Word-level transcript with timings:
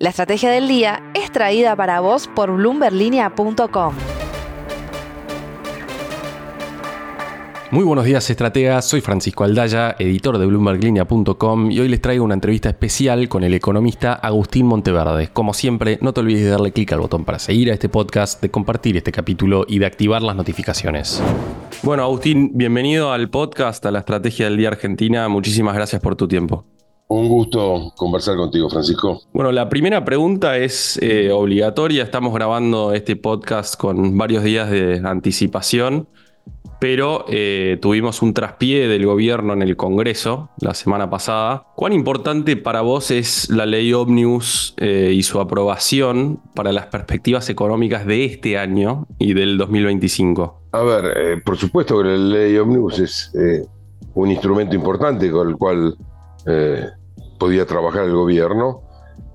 La 0.00 0.08
estrategia 0.08 0.50
del 0.50 0.66
día 0.66 1.02
es 1.12 1.30
traída 1.30 1.76
para 1.76 2.00
vos 2.00 2.26
por 2.26 2.50
bloomberlinia.com. 2.56 3.94
Muy 7.70 7.84
buenos 7.84 8.06
días, 8.06 8.30
estrategas. 8.30 8.88
Soy 8.88 9.02
Francisco 9.02 9.44
Aldaya, 9.44 9.96
editor 9.98 10.38
de 10.38 10.46
BloombergLinea.com 10.46 11.70
y 11.70 11.80
hoy 11.80 11.88
les 11.88 12.00
traigo 12.00 12.24
una 12.24 12.32
entrevista 12.32 12.70
especial 12.70 13.28
con 13.28 13.44
el 13.44 13.52
economista 13.52 14.14
Agustín 14.14 14.64
Monteverde. 14.64 15.28
Como 15.34 15.52
siempre, 15.52 15.98
no 16.00 16.14
te 16.14 16.20
olvides 16.20 16.44
de 16.44 16.50
darle 16.50 16.72
clic 16.72 16.90
al 16.94 17.00
botón 17.00 17.26
para 17.26 17.38
seguir 17.38 17.70
a 17.70 17.74
este 17.74 17.90
podcast, 17.90 18.40
de 18.40 18.50
compartir 18.50 18.96
este 18.96 19.12
capítulo 19.12 19.66
y 19.68 19.80
de 19.80 19.84
activar 19.84 20.22
las 20.22 20.34
notificaciones. 20.34 21.22
Bueno, 21.82 22.04
Agustín, 22.04 22.52
bienvenido 22.54 23.12
al 23.12 23.28
podcast, 23.28 23.84
a 23.84 23.90
la 23.90 23.98
Estrategia 23.98 24.46
del 24.46 24.56
Día 24.56 24.68
Argentina. 24.68 25.28
Muchísimas 25.28 25.74
gracias 25.74 26.00
por 26.00 26.16
tu 26.16 26.26
tiempo. 26.26 26.64
Un 27.12 27.28
gusto 27.28 27.92
conversar 27.96 28.36
contigo, 28.36 28.70
Francisco. 28.70 29.22
Bueno, 29.32 29.50
la 29.50 29.68
primera 29.68 30.04
pregunta 30.04 30.56
es 30.58 30.96
eh, 31.02 31.32
obligatoria. 31.32 32.04
Estamos 32.04 32.32
grabando 32.32 32.92
este 32.92 33.16
podcast 33.16 33.74
con 33.74 34.16
varios 34.16 34.44
días 34.44 34.70
de 34.70 35.02
anticipación 35.04 36.06
pero 36.78 37.26
eh, 37.28 37.78
tuvimos 37.82 38.22
un 38.22 38.32
traspié 38.32 38.88
del 38.88 39.04
gobierno 39.04 39.52
en 39.52 39.60
el 39.60 39.76
Congreso 39.76 40.48
la 40.60 40.72
semana 40.72 41.10
pasada. 41.10 41.66
¿Cuán 41.76 41.92
importante 41.92 42.56
para 42.56 42.80
vos 42.80 43.10
es 43.10 43.50
la 43.50 43.66
ley 43.66 43.92
Omnibus 43.92 44.74
eh, 44.78 45.10
y 45.12 45.22
su 45.24 45.40
aprobación 45.40 46.40
para 46.54 46.72
las 46.72 46.86
perspectivas 46.86 47.50
económicas 47.50 48.06
de 48.06 48.24
este 48.24 48.56
año 48.56 49.06
y 49.18 49.34
del 49.34 49.58
2025? 49.58 50.62
A 50.72 50.82
ver, 50.82 51.42
por 51.44 51.58
supuesto 51.58 51.98
que 51.98 52.04
la 52.04 52.16
ley 52.16 52.56
Omnibus 52.56 53.00
es 53.00 53.32
un 54.14 54.30
instrumento 54.30 54.74
importante 54.74 55.30
con 55.30 55.48
el 55.50 55.56
cual 55.56 55.98
podía 57.40 57.66
trabajar 57.66 58.04
el 58.04 58.14
gobierno. 58.14 58.82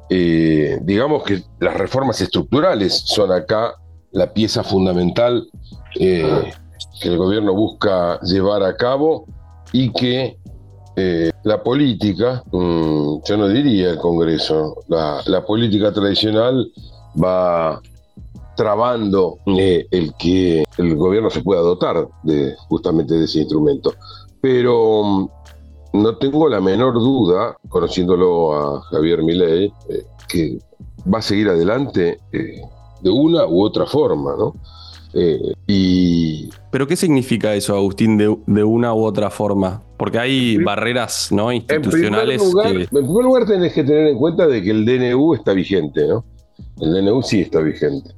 digamos 0.10 1.24
que 1.24 1.44
las 1.60 1.76
reformas 1.76 2.22
estructurales 2.22 3.04
son 3.06 3.32
acá 3.32 3.74
la 4.12 4.32
pieza 4.32 4.64
fundamental 4.64 5.50
que 7.02 7.10
el 7.10 7.18
gobierno 7.18 7.54
busca 7.54 8.20
llevar 8.22 8.64
a 8.64 8.78
cabo 8.78 9.26
y 9.74 9.92
que 9.92 10.38
eh, 10.96 11.32
la 11.44 11.62
política, 11.62 12.42
mm, 12.52 13.18
yo 13.28 13.38
no 13.38 13.48
diría 13.50 13.92
el 13.92 13.98
Congreso, 13.98 14.76
la, 14.88 15.44
política 15.46 15.92
tradicional 15.92 16.72
va 17.22 17.82
trabando 18.56 19.40
eh, 19.58 19.86
el 19.92 20.14
que 20.14 20.64
el 20.78 20.96
gobierno 20.96 21.30
se 21.30 21.42
pueda 21.42 21.62
dotar 21.62 22.08
de 22.24 22.56
justamente 22.70 23.14
de 23.14 23.26
ese 23.26 23.40
instrumento. 23.40 23.94
Pero 24.40 25.04
mm, 25.04 25.30
no 26.04 26.18
tengo 26.18 26.48
la 26.50 26.62
menor 26.62 26.94
duda, 26.96 27.58
conociéndolo 27.70 28.54
a 28.54 28.82
Javier 28.84 29.24
Milei, 29.24 29.66
eh, 29.90 30.04
que 30.28 30.60
va 31.12 31.20
a 31.20 31.22
seguir 31.22 31.50
adelante 31.50 32.20
de 33.02 33.10
una 33.10 33.46
u 33.46 33.62
otra 33.62 33.86
forma, 33.86 34.36
¿no? 34.38 34.56
Eh, 35.18 35.54
y... 35.66 36.50
¿Pero 36.72 36.88
qué 36.88 36.98
significa 36.98 37.56
eso, 37.56 37.76
Agustín, 37.76 38.18
de, 38.18 38.64
una 38.64 38.94
u 38.94 39.06
otra 39.06 39.30
forma? 39.30 39.82
Porque 39.98 40.20
hay 40.20 40.58
barreras 40.58 41.32
¿no? 41.32 41.54
institucionales. 41.54 42.42
En 42.42 42.52
primer, 42.52 42.74
lugar, 42.74 42.82
en 42.82 43.06
primer 43.06 43.24
lugar, 43.24 43.46
tenés 43.46 43.74
que 43.74 43.84
tener 43.86 44.08
en 44.08 44.18
cuenta 44.18 44.46
de 44.46 44.62
que 44.62 44.72
el 44.72 44.86
DNU 44.86 45.36
está 45.36 45.54
vigente, 45.54 46.06
¿no? 46.06 46.26
El 46.82 46.94
DNU 46.94 47.22
sí 47.22 47.42
está 47.42 47.62
vigente. 47.62 48.12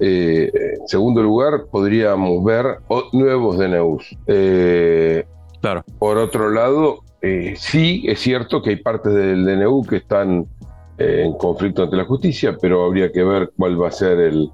Eh, 0.00 0.50
en 0.52 0.88
segundo 0.88 1.22
lugar, 1.22 1.66
podríamos 1.70 2.44
ver 2.44 2.80
nuevos 3.12 3.56
DNUs. 3.56 4.16
Eh, 4.26 5.24
Por 5.98 6.18
otro 6.18 6.50
lado, 6.50 7.00
sí 7.56 8.04
es 8.06 8.20
cierto 8.20 8.62
que 8.62 8.70
hay 8.70 8.76
partes 8.76 9.12
del 9.12 9.44
DNU 9.44 9.84
que 9.84 9.96
están 9.96 10.46
en 10.98 11.32
conflicto 11.34 11.82
ante 11.82 11.96
la 11.96 12.04
justicia, 12.04 12.56
pero 12.60 12.84
habría 12.84 13.10
que 13.10 13.22
ver 13.24 13.52
cuál 13.56 13.80
va 13.80 13.88
a 13.88 13.92
ser 13.92 14.18
el, 14.20 14.50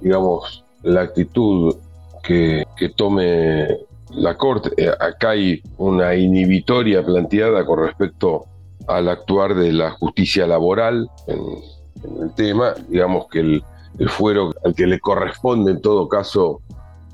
digamos, 0.00 0.64
la 0.82 1.00
actitud 1.00 1.74
que, 2.22 2.64
tome 2.96 3.66
la 4.10 4.36
Corte. 4.36 4.70
Eh, 4.76 4.90
acá 5.00 5.30
hay 5.30 5.62
una 5.78 6.14
inhibitoria 6.14 7.04
planteada 7.04 7.64
con 7.64 7.80
respecto 7.80 8.46
al 8.86 9.08
actuar 9.08 9.54
de 9.54 9.72
la 9.72 9.90
justicia 9.92 10.46
laboral 10.46 11.08
en, 11.26 12.22
el 12.22 12.34
tema. 12.34 12.74
Digamos 12.88 13.26
que 13.30 13.40
el, 13.40 13.62
fuero 14.08 14.52
al 14.64 14.74
que 14.74 14.86
le 14.86 14.98
corresponde 15.00 15.70
en 15.70 15.80
todo 15.80 16.08
caso 16.08 16.60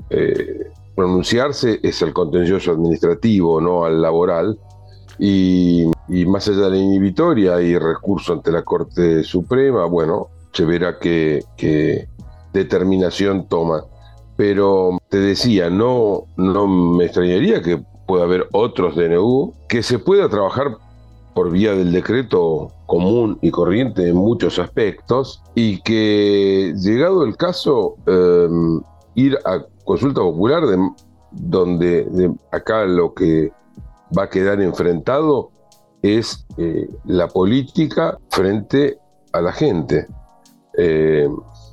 eh, 0.08 0.70
pronunciarse 1.00 1.80
es 1.82 2.02
el 2.02 2.12
contencioso 2.12 2.72
administrativo, 2.72 3.58
no 3.58 3.86
al 3.86 4.02
laboral. 4.02 4.58
Y, 5.18 5.90
más 6.26 6.46
allá 6.46 6.64
de 6.64 6.70
la 6.70 6.76
inhibitoria 6.76 7.58
y 7.62 7.78
recurso 7.78 8.34
ante 8.34 8.52
la 8.52 8.62
Corte 8.62 9.24
Suprema, 9.24 9.86
bueno, 9.86 10.28
se 10.52 10.66
verá 10.66 10.98
que 10.98 11.42
determinación 12.52 13.48
toma. 13.48 13.82
Pero 14.36 14.98
te 15.08 15.18
decía, 15.18 15.70
no, 15.70 16.24
no 16.36 16.66
me 16.66 17.06
extrañaría 17.06 17.62
que 17.62 17.82
pueda 18.06 18.24
haber 18.24 18.46
otros 18.52 18.94
DNU, 18.94 19.54
que 19.70 19.82
se 19.82 19.98
pueda 19.98 20.28
trabajar 20.28 20.76
por 21.34 21.50
vía 21.50 21.74
del 21.74 21.92
decreto 21.92 22.72
común 22.84 23.38
y 23.40 23.50
corriente 23.50 24.06
en 24.06 24.16
muchos 24.16 24.58
aspectos 24.58 25.42
y 25.54 25.80
que 25.80 26.74
llegado 26.76 27.24
el 27.24 27.38
caso 27.38 27.96
em, 28.06 28.82
ir 29.14 29.38
a 29.46 29.64
consulta 29.90 30.20
popular 30.20 30.64
de, 30.66 30.78
donde 31.32 32.30
acá 32.52 32.84
lo 32.84 33.12
que 33.12 33.50
va 34.16 34.24
a 34.24 34.30
quedar 34.30 34.60
enfrentado 34.60 35.50
es 36.00 36.46
eh, 36.58 36.88
la 37.06 37.26
política 37.26 38.16
frente 38.30 38.98
a 39.32 39.40
la 39.40 39.52
gente. 39.52 40.06
Eh, 40.78 41.28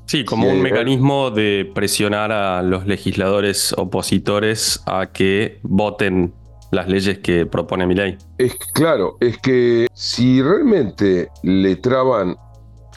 Sí, 0.07 0.23
como 0.23 0.49
un 0.49 0.61
mecanismo 0.61 1.31
de 1.31 1.69
presionar 1.75 2.31
a 2.31 2.63
los 2.63 2.87
legisladores 2.87 3.73
opositores 3.73 4.81
a 4.85 5.07
que 5.07 5.59
voten 5.63 6.33
las 6.71 6.87
leyes 6.87 7.19
que 7.19 7.45
propone 7.45 7.85
mi 7.85 7.93
ley. 7.93 8.17
Es 8.37 8.55
claro, 8.73 9.17
es 9.19 9.37
que 9.39 9.87
si 9.93 10.41
realmente 10.41 11.27
le 11.43 11.75
traban 11.75 12.37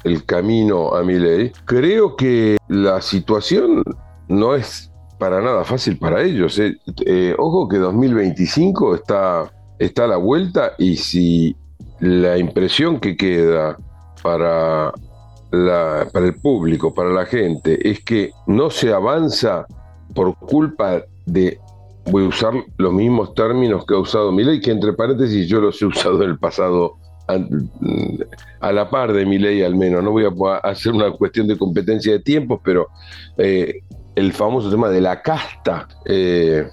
el 0.04 0.25
camino 0.25 0.94
a 0.94 1.03
mi 1.03 1.19
ley, 1.19 1.50
creo 1.64 2.14
que 2.14 2.59
la 2.69 3.03
situación 3.03 3.82
no 4.28 4.54
es 4.54 4.91
para 5.20 5.41
nada 5.41 5.62
fácil 5.62 5.98
para 5.98 6.22
ellos. 6.22 6.58
Eh. 6.58 6.76
Eh, 7.06 7.36
ojo 7.38 7.69
que 7.69 7.76
2025 7.76 8.97
está, 8.97 9.53
está 9.78 10.04
a 10.04 10.08
la 10.08 10.16
vuelta 10.16 10.72
y 10.78 10.97
si 10.97 11.54
la 12.00 12.38
impresión 12.38 12.98
que 12.98 13.16
queda 13.16 13.78
para 14.22 14.92
para 15.50 16.26
el 16.26 16.34
público, 16.36 16.94
para 16.94 17.10
la 17.10 17.26
gente, 17.26 17.88
es 17.88 18.04
que 18.04 18.30
no 18.47 18.70
se 18.70 18.92
avanza 18.92 19.66
por 20.14 20.36
culpa 20.36 21.03
de, 21.26 21.59
voy 22.10 22.25
a 22.25 22.28
usar 22.28 22.54
los 22.76 22.92
mismos 22.92 23.34
términos 23.34 23.84
que 23.84 23.94
ha 23.94 23.98
usado 23.98 24.30
mi 24.30 24.44
ley, 24.44 24.60
que 24.60 24.70
entre 24.70 24.92
paréntesis 24.92 25.48
yo 25.48 25.60
los 25.60 25.80
he 25.82 25.86
usado 25.86 26.22
en 26.22 26.30
el 26.30 26.38
pasado 26.38 26.97
a 28.60 28.72
la 28.72 28.91
par 28.91 29.12
de 29.12 29.25
mi 29.25 29.38
ley 29.38 29.62
al 29.62 29.76
menos, 29.76 30.03
no 30.03 30.10
voy 30.10 30.25
a 30.25 30.56
hacer 30.59 30.92
una 30.92 31.12
cuestión 31.12 31.47
de 31.47 31.56
competencia 31.56 32.12
de 32.12 32.20
tiempos, 32.20 32.60
pero 32.64 32.88
eh, 33.36 33.82
el 34.15 34.32
famoso 34.32 34.71
tema 34.71 34.88
de 34.88 35.00
la 35.00 35.22
casta, 35.22 35.88
eh, 36.04 36.69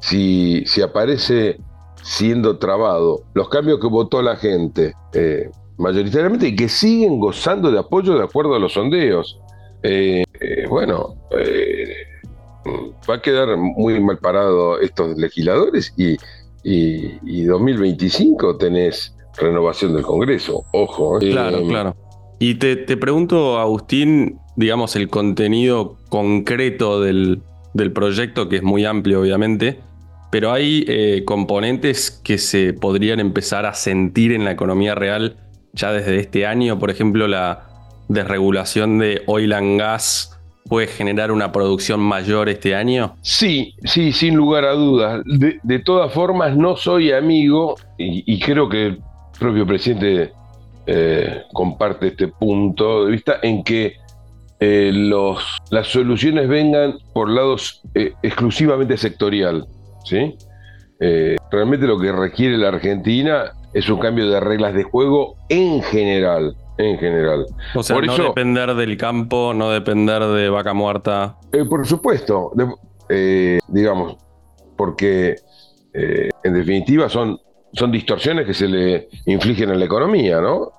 si, 0.00 0.64
si, 0.66 0.82
aparece 0.82 1.58
siendo 2.02 2.58
trabado, 2.58 3.22
los 3.34 3.48
cambios 3.48 3.80
que 3.80 3.86
votó 3.86 4.22
la 4.22 4.36
gente, 4.36 4.94
eh, 5.12 5.50
mayoritariamente 5.78 6.48
y 6.48 6.56
que 6.56 6.68
siguen 6.68 7.18
gozando 7.18 7.70
de 7.70 7.78
apoyo 7.78 8.14
de 8.16 8.24
acuerdo 8.24 8.54
a 8.54 8.58
los 8.58 8.74
sondeos. 8.74 9.38
Eh, 9.82 10.24
eh, 10.40 10.66
bueno, 10.68 11.14
va 13.08 13.14
a 13.14 13.22
quedar 13.22 13.56
muy 13.56 14.00
mal 14.00 14.18
parado 14.18 14.80
estos 14.80 15.16
legisladores 15.18 15.92
y, 15.96 16.16
y, 16.62 17.44
2025 17.44 18.56
tenés 18.56 19.14
renovación 19.36 19.94
del 19.94 20.02
Congreso, 20.02 20.64
ojo. 20.72 21.18
Claro, 21.18 21.66
claro. 21.66 21.94
Y 22.38 22.56
te, 22.56 22.76
te, 22.76 22.96
pregunto, 22.96 23.58
Agustín, 23.58 24.38
digamos, 24.56 24.96
el 24.96 25.08
contenido 25.08 25.96
concreto 26.08 27.00
del, 27.00 27.42
del, 27.74 27.92
proyecto, 27.92 28.48
que 28.48 28.56
es 28.56 28.62
muy 28.62 28.84
amplio, 28.84 29.20
obviamente, 29.20 29.80
pero 30.30 30.52
hay 30.52 31.24
componentes 31.24 32.10
que 32.10 32.38
se 32.38 32.72
podrían 32.72 33.20
empezar 33.20 33.66
a 33.66 33.74
sentir 33.74 34.32
en 34.32 34.44
la 34.44 34.50
economía 34.50 34.94
real 34.94 35.36
ya 35.74 35.92
desde 35.92 36.18
este 36.18 36.46
año, 36.46 36.78
por 36.78 36.90
ejemplo, 36.90 37.28
la 37.28 37.66
desregulación 38.08 38.98
de 38.98 39.22
oil 39.26 39.52
and 39.52 39.78
gas 39.78 40.30
puede 40.68 40.86
generar 40.86 41.30
una 41.30 41.52
producción 41.52 42.00
mayor 42.00 42.48
este 42.48 42.74
año? 42.74 43.16
Sí, 43.20 43.74
sí, 43.84 44.12
sin 44.12 44.34
lugar 44.34 44.64
a 44.64 44.72
dudas. 44.72 45.22
De, 45.24 45.78
todas 45.80 46.12
formas, 46.12 46.56
no 46.56 46.76
soy 46.76 47.12
amigo, 47.12 47.76
y, 47.98 48.40
creo 48.40 48.68
que 48.68 48.86
el 48.86 48.98
propio 49.38 49.66
presidente 49.66 50.32
eh, 50.86 51.44
comparte 51.54 52.08
este 52.08 52.28
punto 52.28 53.06
de 53.06 53.12
vista, 53.12 53.36
en 53.42 53.64
que 53.64 53.94
eh, 54.60 54.90
los, 54.92 55.58
las 55.70 55.88
soluciones 55.88 56.46
vengan 56.46 56.98
por 57.14 57.30
lados 57.30 57.82
eh, 57.94 58.12
exclusivamente 58.22 58.96
sectorial. 58.96 59.66
¿sí? 60.04 60.36
realmente 61.50 61.86
lo 61.86 61.98
que 61.98 62.10
requiere 62.12 62.56
la 62.56 62.68
Argentina 62.68 63.52
es 63.74 63.90
un 63.90 63.98
cambio 63.98 64.30
de 64.30 64.40
reglas 64.40 64.72
de 64.74 64.84
juego 64.84 65.36
en 65.48 65.82
general. 65.82 66.56
En 66.78 66.98
general. 66.98 67.46
O 67.74 67.82
sea, 67.82 68.00
no 68.00 68.16
depender 68.16 68.74
del 68.74 68.96
campo, 68.96 69.52
no 69.54 69.70
depender 69.70 70.22
de 70.22 70.48
vaca 70.48 70.72
muerta. 70.72 71.36
Por 71.68 71.86
supuesto, 71.86 72.52
digamos, 73.68 74.16
porque 74.76 75.36
en 75.92 76.54
definitiva 76.54 77.08
son, 77.08 77.38
son 77.74 77.92
distorsiones 77.92 78.46
que 78.46 78.54
se 78.54 78.68
le 78.68 79.08
infligen 79.26 79.70
a 79.70 79.74
la 79.74 79.84
economía, 79.84 80.40
¿no? 80.40 80.72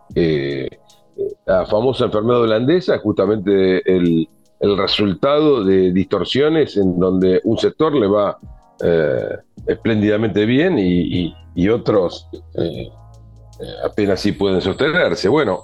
la 1.45 1.65
famosa 1.65 2.06
enfermedad 2.06 2.42
holandesa 2.42 2.95
es 2.95 3.01
justamente 3.01 3.89
el, 3.89 4.27
el 4.59 4.77
resultado 4.77 5.63
de 5.63 5.92
distorsiones 5.92 6.77
en 6.77 7.00
donde 7.00 7.42
un 7.44 7.57
sector 7.57 7.94
le 7.94 8.07
va 8.07 8.38
eh, 8.83 9.38
espléndidamente 9.68 10.45
bien 10.45 10.77
y, 10.77 11.33
otros 11.69 12.27
eh, 12.56 12.89
eh, 13.62 13.65
apenas 13.83 14.19
sí 14.19 14.33
pueden 14.33 14.62
sostenerse. 14.62 15.30
Bueno, 15.30 15.63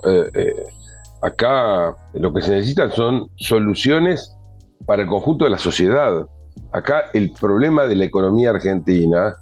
acá 1.21 1.95
lo 2.13 2.33
que 2.33 2.41
se 2.41 2.51
necesitan 2.51 2.91
son 2.91 3.29
soluciones 3.35 4.35
para 4.85 5.03
el 5.03 5.09
conjunto 5.09 5.43
de 5.45 5.51
la 5.51 5.57
sociedad. 5.57 6.25
Acá 6.71 7.11
el 7.13 7.31
problema 7.33 7.85
de 7.85 7.95
la 7.97 8.05
economía 8.05 8.51
argentina 8.51 9.35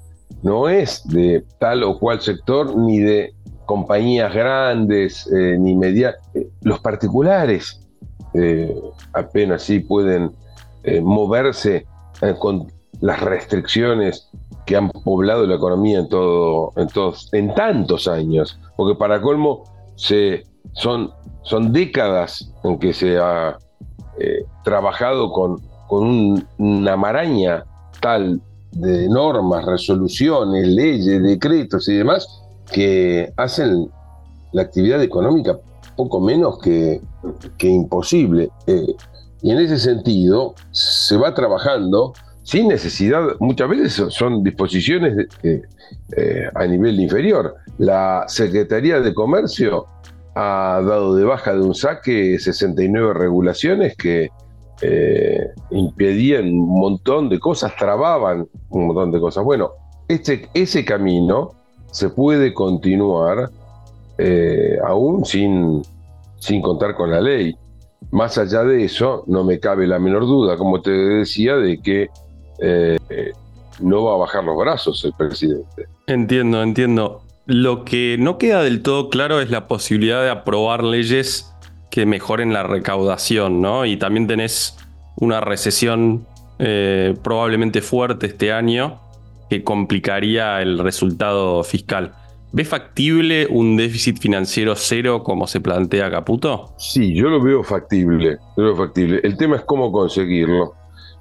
no 0.44 0.70
es 0.70 1.08
de 1.08 1.44
tal 1.60 1.84
o 1.84 2.00
cual 2.00 2.22
sector 2.22 2.76
ni 2.78 3.00
de 3.00 3.34
compañías 3.66 4.34
grandes 4.34 5.30
ni 5.32 5.76
medianas. 5.76 6.20
los 6.62 6.80
particulares 6.80 7.86
apenas 9.14 9.64
sí 9.64 9.80
pueden 9.80 10.32
moverse 11.02 11.86
con 12.40 12.68
las 13.02 13.20
restricciones 13.22 14.30
que 14.66 14.76
han 14.76 14.90
poblado 14.90 15.46
la 15.48 15.56
economía 15.56 16.00
en, 16.00 16.10
todo, 16.10 16.74
en, 16.76 16.88
todos, 16.90 17.34
en 17.34 17.54
tantos 17.54 18.08
años, 18.08 18.60
porque 18.76 18.98
para 18.98 19.22
colmo 19.22 19.64
se, 19.96 20.44
son, 20.74 21.12
décadas 21.72 22.54
en 22.64 22.78
que 22.78 22.94
se 22.94 23.18
ha 23.18 23.58
eh, 24.20 24.44
trabajado 24.64 25.32
con 25.32 25.60
una 26.60 26.96
maraña 26.96 27.66
tal 28.00 28.42
de 28.72 29.10
normas, 29.10 29.66
resoluciones, 29.66 30.68
leyes, 30.68 31.22
decretos 31.22 31.88
y 31.90 31.98
demás, 31.98 32.28
que 32.72 33.32
hacen 33.38 33.90
la 34.52 34.64
actividad 34.64 35.02
económica 35.02 35.58
poco 35.96 36.20
menos 36.20 36.60
que, 36.60 37.02
que 37.58 37.68
imposible. 37.68 38.50
Eh, 38.68 38.96
y 39.42 39.52
en 39.52 39.60
ese 39.60 39.78
sentido 39.78 40.56
se 40.72 41.18
va 41.18 41.34
trabajando 41.34 42.14
sin 42.44 42.68
necesidad, 42.68 43.22
muchas 43.40 43.70
veces 43.70 44.14
son 44.14 44.44
disposiciones 44.44 45.28
eh, 45.44 46.50
a 46.56 46.66
nivel 46.66 47.00
inferior. 47.00 47.56
La 47.78 48.26
Secretaría 48.28 49.02
de 49.02 49.14
Comercio 49.14 49.86
ha 50.36 50.82
dado 50.84 51.16
de 51.16 51.26
baja 51.26 51.54
de 51.54 51.62
un 51.62 51.76
saque 51.76 52.40
69 52.40 53.14
regulaciones 53.14 53.96
que 53.96 54.30
eh, 54.82 55.48
impedían 55.72 56.46
un 56.46 56.80
montón 56.80 57.30
de 57.30 57.40
cosas, 57.40 57.76
trababan 57.76 58.48
un 58.70 58.88
montón 58.88 59.12
de 59.12 59.20
cosas. 59.20 59.44
Bueno, 59.44 59.72
este, 60.08 60.50
ese 60.54 60.86
camino 60.86 61.52
se 61.92 62.10
puede 62.10 62.54
continuar 62.54 63.50
eh, 64.18 64.78
aún 64.86 65.26
sin, 65.26 65.82
sin 66.40 66.62
contar 66.62 66.96
con 66.96 67.12
la 67.12 67.22
ley. 67.22 67.56
Más 68.12 68.38
allá 68.38 68.64
de 68.64 68.86
eso, 68.86 69.24
no 69.28 69.44
me 69.44 69.60
cabe 69.60 69.86
la 69.86 70.00
menor 70.00 70.26
duda, 70.26 70.58
como 70.58 70.82
te 70.82 70.92
decía, 70.92 71.56
de 71.56 71.82
que 71.82 72.10
eh, 72.62 72.98
no 73.80 74.06
va 74.06 74.14
a 74.16 74.18
bajar 74.18 74.44
los 74.44 74.58
brazos 74.58 75.04
el 75.06 75.14
presidente. 75.14 75.86
Entiendo, 76.08 76.64
entiendo. 76.64 77.22
Lo 77.46 77.84
que 77.84 78.18
no 78.20 78.38
queda 78.38 78.64
del 78.64 78.82
todo 78.84 79.10
claro 79.10 79.42
es 79.42 79.50
la 79.50 79.68
posibilidad 79.68 80.22
de 80.22 80.30
aprobar 80.30 80.84
leyes 80.84 81.52
que 81.90 82.06
mejoren 82.06 82.54
la 82.54 82.64
recaudación, 82.64 83.62
¿no? 83.62 83.86
Y 83.86 83.98
también 83.98 84.28
tenés 84.28 84.78
una 85.16 85.42
recesión 85.42 86.28
eh, 86.60 87.16
probablemente 87.24 87.82
fuerte 87.82 88.28
este 88.28 88.52
año 88.52 89.00
que 89.50 89.64
complicaría 89.64 90.62
el 90.62 90.80
resultado 90.80 91.64
fiscal. 91.64 92.14
¿Ve 92.52 92.66
factible 92.66 93.48
un 93.50 93.78
déficit 93.78 94.20
financiero 94.20 94.76
cero 94.76 95.24
como 95.24 95.46
se 95.46 95.62
plantea 95.62 96.10
Caputo? 96.10 96.74
Sí, 96.78 97.14
yo 97.14 97.30
lo 97.30 97.42
veo 97.42 97.64
factible, 97.64 98.38
lo 98.58 98.64
veo 98.64 98.76
factible. 98.76 99.20
El 99.24 99.38
tema 99.38 99.58
es 99.58 99.64
cómo 99.64 99.92
conseguirlo. 99.92 100.74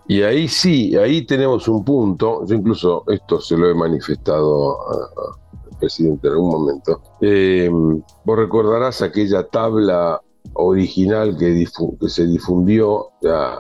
Y 0.06 0.22
ahí 0.22 0.48
sí, 0.48 0.96
ahí 0.96 1.26
tenemos 1.26 1.68
un 1.68 1.84
punto, 1.84 2.46
yo 2.46 2.54
incluso 2.54 3.04
esto 3.08 3.40
se 3.42 3.58
lo 3.58 3.70
he 3.70 3.74
manifestado 3.74 4.78
al 4.90 5.78
presidente 5.78 6.28
en 6.28 6.32
algún 6.32 6.50
momento. 6.50 7.02
Eh, 7.20 7.70
vos 7.70 8.38
recordarás 8.38 9.02
aquella 9.02 9.46
tabla 9.46 10.18
original 10.54 11.36
que, 11.38 11.66
se 12.08 12.26
difundió 12.26 13.10
ya 13.22 13.58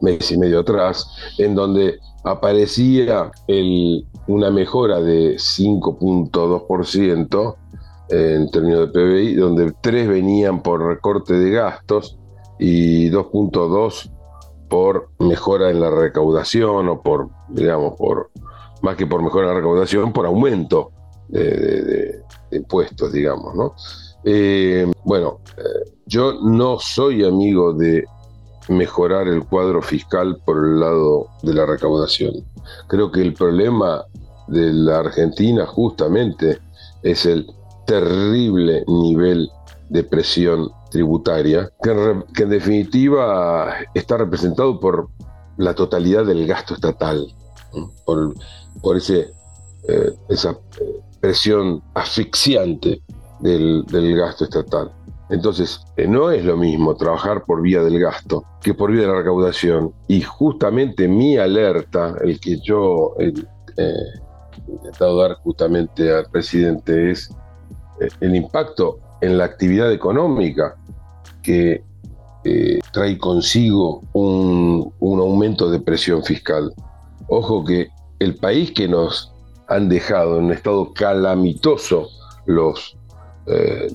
mes 0.00 0.30
y 0.30 0.38
medio 0.38 0.60
atrás, 0.60 1.10
en 1.38 1.54
donde 1.54 1.98
aparecía 2.24 3.30
una 4.26 4.50
mejora 4.50 5.00
de 5.00 5.36
5.2% 5.36 7.56
en 8.10 8.50
términos 8.50 8.80
de 8.80 8.88
PBI, 8.88 9.34
donde 9.34 9.72
3 9.80 10.08
venían 10.08 10.62
por 10.62 10.82
recorte 10.82 11.34
de 11.34 11.50
gastos 11.50 12.18
y 12.58 13.10
2.2 13.10 14.10
por 14.68 15.10
mejora 15.18 15.70
en 15.70 15.80
la 15.80 15.90
recaudación 15.90 16.88
o 16.88 17.02
por, 17.02 17.30
digamos, 17.48 17.94
por 17.96 18.30
más 18.82 18.96
que 18.96 19.06
por 19.06 19.22
mejora 19.22 19.48
en 19.48 19.54
la 19.54 19.60
recaudación, 19.60 20.12
por 20.12 20.26
aumento 20.26 20.92
de, 21.28 22.22
impuestos, 22.50 23.12
digamos, 23.12 23.54
¿no? 23.54 23.74
Eh, 24.24 24.90
bueno, 25.04 25.40
eh, 25.56 25.90
yo 26.06 26.34
no 26.42 26.78
soy 26.78 27.24
amigo 27.24 27.72
de 27.72 28.04
mejorar 28.68 29.28
el 29.28 29.44
cuadro 29.44 29.80
fiscal 29.80 30.40
por 30.44 30.64
el 30.64 30.80
lado 30.80 31.28
de 31.42 31.54
la 31.54 31.66
recaudación. 31.66 32.44
Creo 32.88 33.10
que 33.10 33.22
el 33.22 33.34
problema 33.34 34.04
de 34.48 34.72
la 34.72 35.00
Argentina 35.00 35.66
justamente 35.66 36.58
es 37.02 37.26
el 37.26 37.46
terrible 37.86 38.84
nivel 38.86 39.50
de 39.88 40.04
presión 40.04 40.70
tributaria, 40.90 41.70
que, 41.82 41.90
en 42.42 42.48
definitiva 42.48 43.72
está 43.94 44.18
representado 44.18 44.78
por 44.80 45.08
la 45.56 45.74
totalidad 45.74 46.24
del 46.24 46.46
gasto 46.46 46.74
estatal, 46.74 47.26
por, 48.04 48.96
ese, 48.96 49.30
eh, 49.88 50.12
esa 50.28 50.58
presión 51.20 51.82
asfixiante 51.94 53.02
del, 53.40 53.84
gasto 54.16 54.44
estatal. 54.44 54.92
Entonces, 55.30 55.80
eh, 55.96 56.06
no 56.06 56.30
es 56.30 56.44
lo 56.44 56.56
mismo 56.56 56.94
trabajar 56.96 57.44
por 57.44 57.60
vía 57.60 57.82
del 57.82 58.00
gasto 58.00 58.44
que 58.62 58.72
por 58.74 58.90
vía 58.90 59.02
de 59.02 59.08
la 59.08 59.18
recaudación. 59.18 59.92
Y 60.06 60.22
justamente 60.22 61.06
mi 61.06 61.36
alerta, 61.36 62.14
el 62.22 62.40
que 62.40 62.58
yo 62.60 63.14
he 63.18 63.32
intentado 64.66 65.20
dar 65.20 65.34
justamente 65.42 66.12
al 66.12 66.26
presidente, 66.30 67.10
es 67.10 67.30
el 68.20 68.34
impacto 68.34 69.00
en 69.20 69.38
la 69.38 69.44
actividad 69.44 69.92
económica 69.92 70.76
que 71.42 71.82
eh, 72.44 72.78
trae 72.92 73.18
consigo 73.18 74.02
un, 74.12 74.92
aumento 75.00 75.70
de 75.70 75.80
presión 75.80 76.22
fiscal. 76.22 76.72
Ojo 77.28 77.64
que 77.64 77.88
el 78.20 78.36
país 78.36 78.72
que 78.72 78.88
nos 78.88 79.32
han 79.68 79.88
dejado 79.88 80.38
en 80.38 80.44
un 80.44 80.52
estado 80.52 80.92
calamitoso 80.94 82.08
los, 82.46 82.96
eh, 83.50 83.88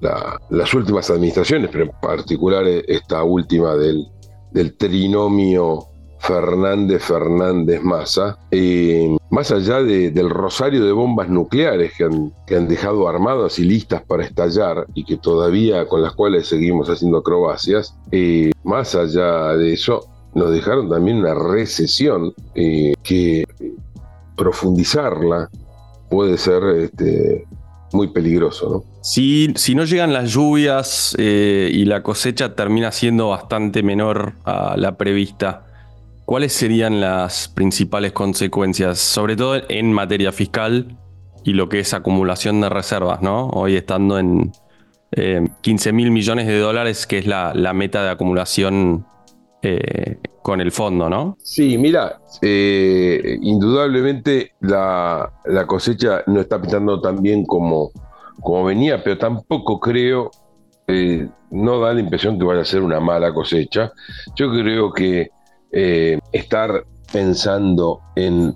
las 0.00 0.74
últimas 0.74 1.10
administraciones, 1.10 1.70
pero 1.72 1.84
en 1.84 1.90
particular 2.00 2.64
esta 2.66 3.22
última 3.22 3.74
del, 3.74 4.06
trinomio 4.76 5.86
Fernández 6.20 7.02
Fernández 7.02 7.82
Massa, 7.82 8.38
eh, 8.50 9.16
más 9.30 9.50
allá 9.50 9.82
del 9.82 10.30
rosario 10.30 10.84
de 10.84 10.92
bombas 10.92 11.28
nucleares 11.28 11.92
que 11.96 12.04
han, 12.04 12.68
dejado 12.68 13.08
armadas 13.08 13.58
y 13.58 13.64
listas 13.64 14.02
para 14.02 14.24
estallar 14.24 14.86
y 14.94 15.04
que 15.04 15.16
todavía 15.16 15.86
con 15.86 16.02
las 16.02 16.14
cuales 16.14 16.48
seguimos 16.48 16.88
haciendo 16.88 17.18
acrobacias, 17.18 17.96
eh, 18.10 18.50
más 18.64 18.94
allá 18.94 19.56
de 19.56 19.72
eso, 19.72 20.06
nos 20.34 20.50
dejaron 20.50 20.88
también 20.88 21.18
una 21.18 21.34
recesión 21.34 22.32
eh, 22.54 22.94
que 23.02 23.44
profundizarla 24.36 25.48
puede 26.10 26.38
ser 26.38 26.62
este, 26.76 27.46
muy 27.92 28.08
peligroso. 28.08 28.70
¿no? 28.70 28.97
Si, 29.10 29.74
no 29.74 29.84
llegan 29.84 30.12
las 30.12 30.32
lluvias 30.32 31.16
y 31.18 31.84
la 31.86 32.02
cosecha 32.02 32.54
termina 32.54 32.92
siendo 32.92 33.30
bastante 33.30 33.82
menor 33.82 34.34
a 34.44 34.76
la 34.76 34.98
prevista, 34.98 35.64
¿cuáles 36.26 36.52
serían 36.52 37.00
las 37.00 37.48
principales 37.48 38.12
consecuencias, 38.12 38.98
sobre 38.98 39.34
todo 39.34 39.62
en 39.70 39.92
materia 39.94 40.30
fiscal 40.30 40.98
y 41.42 41.54
lo 41.54 41.70
que 41.70 41.80
es 41.80 41.94
acumulación 41.94 42.60
de 42.60 42.68
reservas, 42.68 43.22
¿no? 43.22 43.48
Hoy 43.48 43.76
estando 43.76 44.18
en 44.18 44.52
15 45.62 45.88
eh, 45.88 45.92
mil 45.94 46.10
millones 46.10 46.46
de 46.46 46.58
dólares, 46.58 47.06
que 47.06 47.16
es 47.18 47.26
la, 47.26 47.54
meta 47.72 48.02
de 48.02 48.10
acumulación 48.10 49.06
eh, 49.62 50.18
con 50.42 50.60
el 50.60 50.70
fondo, 50.70 51.08
¿no? 51.08 51.36
Sí, 51.42 51.78
mira, 51.78 52.20
eh, 52.42 53.38
indudablemente 53.40 54.52
la, 54.60 55.32
cosecha 55.66 56.22
no 56.26 56.40
está 56.40 56.60
pintando 56.60 57.00
tan 57.00 57.22
bien 57.22 57.46
como, 57.46 57.90
como 58.40 58.64
venía, 58.64 59.02
pero 59.02 59.18
tampoco 59.18 59.80
creo, 59.80 60.30
eh, 60.86 61.28
no 61.50 61.80
da 61.80 61.94
la 61.94 62.00
impresión 62.00 62.38
que 62.38 62.44
vaya 62.44 62.62
a 62.62 62.64
ser 62.64 62.82
una 62.82 63.00
mala 63.00 63.32
cosecha. 63.32 63.92
Yo 64.36 64.50
creo 64.50 64.92
que 64.92 65.30
eh, 65.72 66.18
estar 66.32 66.84
pensando 67.12 68.00
en, 68.16 68.54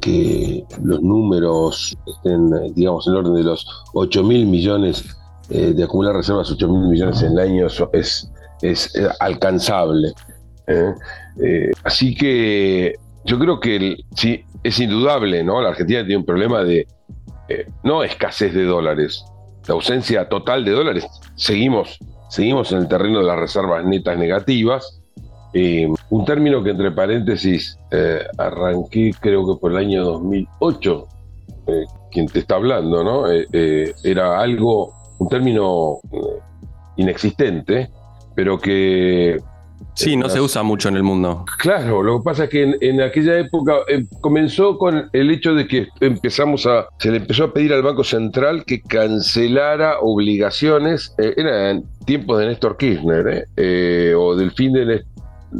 que 0.00 0.64
los 0.82 1.02
números 1.02 1.98
estén, 2.06 2.50
digamos, 2.74 3.06
en 3.06 3.12
el 3.12 3.18
orden 3.18 3.34
de 3.34 3.42
los 3.42 3.84
8 3.94 4.22
mil 4.22 4.46
millones, 4.46 5.04
de 5.48 5.82
acumular 5.82 6.14
reservas 6.14 6.50
8 6.50 6.68
mil 6.68 6.88
millones 6.90 7.22
en 7.22 7.32
el 7.32 7.38
año 7.38 7.66
es, 7.92 8.30
es 8.62 8.92
alcanzable. 9.18 10.12
¿eh? 10.68 10.94
Eh, 11.42 11.70
así 11.82 12.14
que 12.14 12.94
yo 13.24 13.38
creo 13.38 13.60
que 13.60 13.96
sí, 14.14 14.44
es 14.62 14.78
indudable, 14.78 15.42
¿no? 15.42 15.60
La 15.60 15.70
Argentina 15.70 16.00
tiene 16.00 16.18
un 16.18 16.24
problema 16.24 16.62
de 16.62 16.86
eh, 17.48 17.68
no 17.82 18.02
escasez 18.02 18.54
de 18.54 18.64
dólares, 18.64 19.24
la 19.66 19.74
ausencia 19.74 20.28
total 20.28 20.64
de 20.64 20.72
dólares. 20.72 21.06
Seguimos, 21.34 21.98
seguimos 22.28 22.72
en 22.72 22.78
el 22.78 22.88
terreno 22.88 23.18
de 23.18 23.26
las 23.26 23.38
reservas 23.38 23.84
netas 23.84 24.18
negativas. 24.18 25.00
un 26.10 26.24
término 26.24 26.62
que 26.62 26.70
entre 26.70 26.92
paréntesis 26.92 27.78
arranqué 28.36 29.12
creo 29.18 29.46
que 29.46 29.60
por 29.60 29.72
el 29.72 29.78
año 29.78 30.04
2008, 30.04 31.06
quien 32.12 32.26
te 32.26 32.40
está 32.40 32.56
hablando, 32.56 33.02
¿no? 33.02 33.24
era 33.30 34.40
algo, 34.40 34.92
un 35.18 35.28
término 35.28 36.00
inexistente, 36.96 37.90
pero 38.34 38.58
que 38.58 39.38
Sí, 39.98 40.16
no 40.16 40.28
se 40.28 40.40
usa 40.40 40.62
mucho 40.62 40.88
en 40.88 40.94
el 40.94 41.02
mundo. 41.02 41.44
Claro, 41.58 42.04
lo 42.04 42.18
que 42.18 42.24
pasa 42.24 42.44
es 42.44 42.50
que 42.50 42.78
en, 42.80 43.00
aquella 43.00 43.36
época 43.36 43.78
eh, 43.88 44.04
comenzó 44.20 44.78
con 44.78 45.10
el 45.12 45.30
hecho 45.32 45.56
de 45.56 45.66
que 45.66 45.88
empezamos 45.98 46.66
a, 46.66 46.86
se 47.00 47.10
le 47.10 47.16
empezó 47.16 47.42
a 47.42 47.52
pedir 47.52 47.72
al 47.72 47.82
Banco 47.82 48.04
Central 48.04 48.64
que 48.64 48.80
cancelara 48.80 49.98
obligaciones, 49.98 51.16
eh, 51.18 51.34
eran 51.36 51.82
tiempos 52.06 52.38
de 52.38 52.46
Néstor 52.46 52.76
Kirchner, 52.76 53.48
eh, 53.56 54.14
o 54.16 54.36
del 54.36 54.52
fin 54.52 54.72
de, 54.72 55.02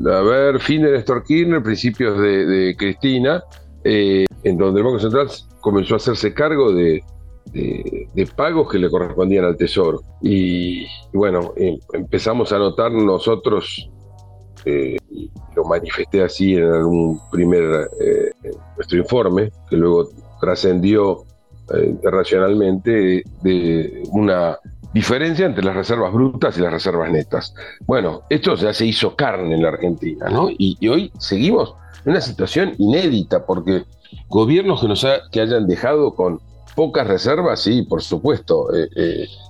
a 0.08 0.20
ver, 0.20 0.60
fin 0.60 0.82
de 0.82 0.92
Néstor 0.92 1.24
Kirchner, 1.24 1.60
principios 1.60 2.16
de, 2.20 2.76
Cristina, 2.78 3.42
en 3.82 4.56
donde 4.56 4.78
el 4.78 4.86
Banco 4.86 5.00
Central 5.00 5.26
comenzó 5.60 5.94
a 5.94 5.96
hacerse 5.96 6.32
cargo 6.32 6.72
de, 6.72 7.02
de, 7.52 8.28
pagos 8.36 8.70
que 8.70 8.78
le 8.78 8.88
correspondían 8.88 9.46
al 9.46 9.56
Tesoro. 9.56 10.00
Y, 10.22 10.86
bueno, 11.12 11.54
empezamos 11.92 12.52
a 12.52 12.58
notar 12.58 12.92
nosotros 12.92 13.90
eh, 14.64 14.96
lo 15.54 15.64
manifesté 15.64 16.22
así 16.22 16.56
en 16.56 16.72
algún 16.72 17.20
primer 17.30 17.90
eh, 18.00 18.30
nuestro 18.76 18.98
informe, 18.98 19.50
que 19.68 19.76
luego 19.76 20.08
trascendió 20.40 21.24
eh, 21.74 21.86
internacionalmente, 21.86 23.24
de 23.42 24.02
una 24.12 24.58
diferencia 24.92 25.46
entre 25.46 25.64
las 25.64 25.76
reservas 25.76 26.12
brutas 26.12 26.56
y 26.56 26.60
las 26.60 26.72
reservas 26.72 27.10
netas. 27.10 27.54
Bueno, 27.86 28.22
esto 28.30 28.54
ya 28.54 28.72
se 28.72 28.86
hizo 28.86 29.14
carne 29.14 29.54
en 29.54 29.62
la 29.62 29.68
Argentina, 29.68 30.28
¿no? 30.30 30.48
Y, 30.50 30.76
hoy 30.88 31.12
seguimos 31.18 31.74
en 32.04 32.12
una 32.12 32.20
situación 32.20 32.74
inédita, 32.78 33.44
porque 33.44 33.84
gobiernos 34.28 34.80
que, 34.80 34.88
nos 34.88 35.06
que 35.30 35.40
hayan 35.40 35.66
dejado 35.66 36.14
con 36.14 36.40
pocas 36.74 37.06
reservas, 37.06 37.60
sí, 37.60 37.82
por 37.82 38.02
supuesto. 38.02 38.68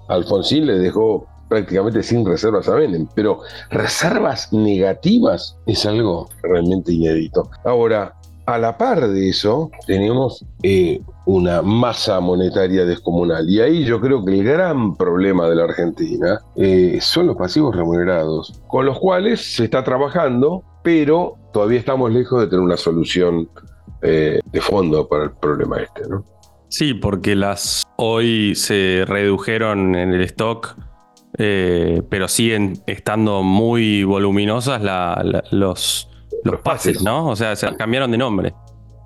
Alfonsín 0.08 0.66
le 0.66 0.78
dejó 0.78 1.26
prácticamente 1.48 2.02
sin 2.02 2.24
reservas 2.24 2.68
a 2.68 2.76
Menem, 2.76 3.06
pero 3.14 3.40
reservas 3.70 4.52
negativas 4.52 5.56
es 5.66 5.86
algo 5.86 6.28
realmente 6.42 6.92
inédito. 6.92 7.50
Ahora, 7.64 8.14
a 8.48 8.56
la 8.56 8.78
par 8.78 9.06
de 9.08 9.28
eso, 9.28 9.70
tenemos 9.86 10.42
eh, 10.62 11.02
una 11.26 11.60
masa 11.60 12.18
monetaria 12.20 12.86
descomunal. 12.86 13.46
Y 13.46 13.60
ahí 13.60 13.84
yo 13.84 14.00
creo 14.00 14.24
que 14.24 14.32
el 14.32 14.42
gran 14.42 14.96
problema 14.96 15.46
de 15.50 15.56
la 15.56 15.64
Argentina 15.64 16.40
eh, 16.56 16.98
son 17.02 17.26
los 17.26 17.36
pasivos 17.36 17.76
remunerados, 17.76 18.62
con 18.66 18.86
los 18.86 18.98
cuales 18.98 19.54
se 19.54 19.64
está 19.64 19.84
trabajando, 19.84 20.62
pero 20.82 21.34
todavía 21.52 21.78
estamos 21.78 22.10
lejos 22.10 22.40
de 22.40 22.46
tener 22.46 22.64
una 22.64 22.78
solución 22.78 23.50
eh, 24.00 24.40
de 24.46 24.60
fondo 24.62 25.06
para 25.06 25.24
el 25.24 25.32
problema 25.32 25.82
este, 25.82 26.08
¿no? 26.08 26.24
Sí, 26.70 26.94
porque 26.94 27.34
las 27.34 27.82
hoy 27.96 28.54
se 28.54 29.04
redujeron 29.06 29.94
en 29.94 30.14
el 30.14 30.22
stock 30.22 30.74
eh, 31.38 32.02
pero 32.08 32.26
siguen 32.26 32.80
estando 32.86 33.42
muy 33.42 34.02
voluminosas 34.02 34.82
los, 35.52 36.08
los, 36.44 36.60
pases, 36.62 37.02
¿no? 37.02 37.28
O 37.28 37.36
sea, 37.36 37.54
se 37.54 37.74
cambiaron 37.76 38.10
de 38.10 38.18
nombre. 38.18 38.54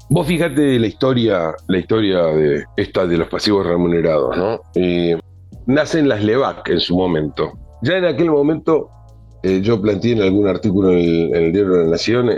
Vos 0.08 0.26
fíjate 0.26 0.78
la 0.78 0.86
historia, 0.86 1.54
la 1.68 1.78
historia 1.78 2.22
de 2.24 2.64
esta 2.76 3.06
de 3.06 3.18
los 3.18 3.28
pasivos 3.28 3.66
remunerados, 3.66 4.36
¿no? 4.36 4.60
Eh, 4.74 5.18
nacen 5.66 6.08
las 6.08 6.22
LEVAC 6.24 6.68
en 6.70 6.80
su 6.80 6.96
momento. 6.96 7.52
Ya 7.82 7.98
en 7.98 8.06
aquel 8.06 8.30
momento 8.30 8.88
eh, 9.42 9.60
yo 9.62 9.80
planteé 9.80 10.12
en 10.12 10.22
algún 10.22 10.48
artículo 10.48 10.90
en 10.90 11.34
el, 11.34 11.52
Diario 11.52 11.72
de 11.72 11.84
la 11.84 11.90
Nación 11.90 12.30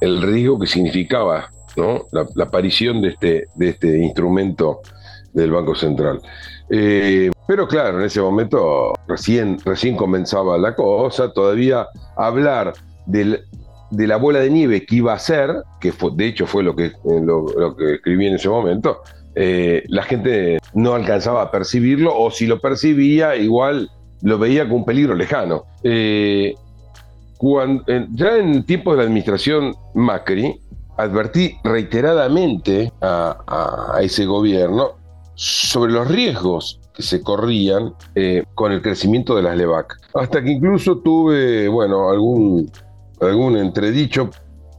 el 0.00 0.22
riesgo 0.22 0.58
que 0.58 0.66
significaba 0.66 1.50
¿no? 1.76 2.06
la, 2.12 2.26
la, 2.34 2.44
aparición 2.44 3.00
de 3.02 3.08
este, 3.08 3.46
de 3.54 3.68
este 3.68 3.98
instrumento 3.98 4.80
del 5.32 5.50
Banco 5.50 5.74
Central. 5.74 6.20
Eh, 6.74 7.30
pero 7.46 7.68
claro, 7.68 8.00
en 8.00 8.06
ese 8.06 8.22
momento 8.22 8.94
recién, 9.06 9.58
recién 9.62 9.94
comenzaba 9.94 10.56
la 10.56 10.74
cosa, 10.74 11.30
todavía 11.30 11.86
hablar 12.16 12.72
de 13.04 13.42
la 13.90 14.16
bola 14.16 14.40
de 14.40 14.48
nieve 14.48 14.86
que 14.86 14.96
iba 14.96 15.12
a 15.12 15.18
ser, 15.18 15.50
que 15.82 15.92
de 16.14 16.26
hecho 16.26 16.46
fue 16.46 16.62
lo 16.62 16.74
que, 16.74 16.86
eh, 16.86 16.92
lo, 17.22 17.76
que 17.76 17.96
escribí 17.96 18.26
en 18.26 18.36
ese 18.36 18.48
momento, 18.48 19.02
eh, 19.34 19.84
la 19.88 20.02
gente 20.02 20.58
no 20.72 20.94
alcanzaba 20.94 21.42
a 21.42 21.50
percibirlo 21.50 22.16
o 22.16 22.30
si 22.30 22.46
lo 22.46 22.58
percibía 22.58 23.36
igual 23.36 23.90
lo 24.22 24.38
veía 24.38 24.64
como 24.64 24.76
un 24.76 24.84
peligro 24.86 25.14
lejano. 25.14 25.64
cuando, 27.36 27.84
ya 28.14 28.38
en 28.38 28.64
tiempos 28.64 28.94
de 28.94 28.96
la 28.96 29.02
administración 29.02 29.74
Macri, 29.92 30.58
advertí 30.96 31.54
reiteradamente 31.64 32.92
a 33.02 33.98
ese 34.00 34.24
gobierno 34.24 35.01
sobre 35.34 35.92
los 35.92 36.08
riesgos 36.08 36.80
que 36.94 37.02
se 37.02 37.22
corrían 37.22 37.94
eh, 38.14 38.44
con 38.54 38.72
el 38.72 38.82
crecimiento 38.82 39.34
de 39.34 39.42
las 39.42 39.56
LEVAC. 39.56 39.98
Hasta 40.14 40.42
que 40.42 40.50
incluso 40.50 40.98
tuve, 40.98 41.68
bueno, 41.68 42.10
algún, 42.10 42.70
algún 43.20 43.56
entredicho 43.56 44.30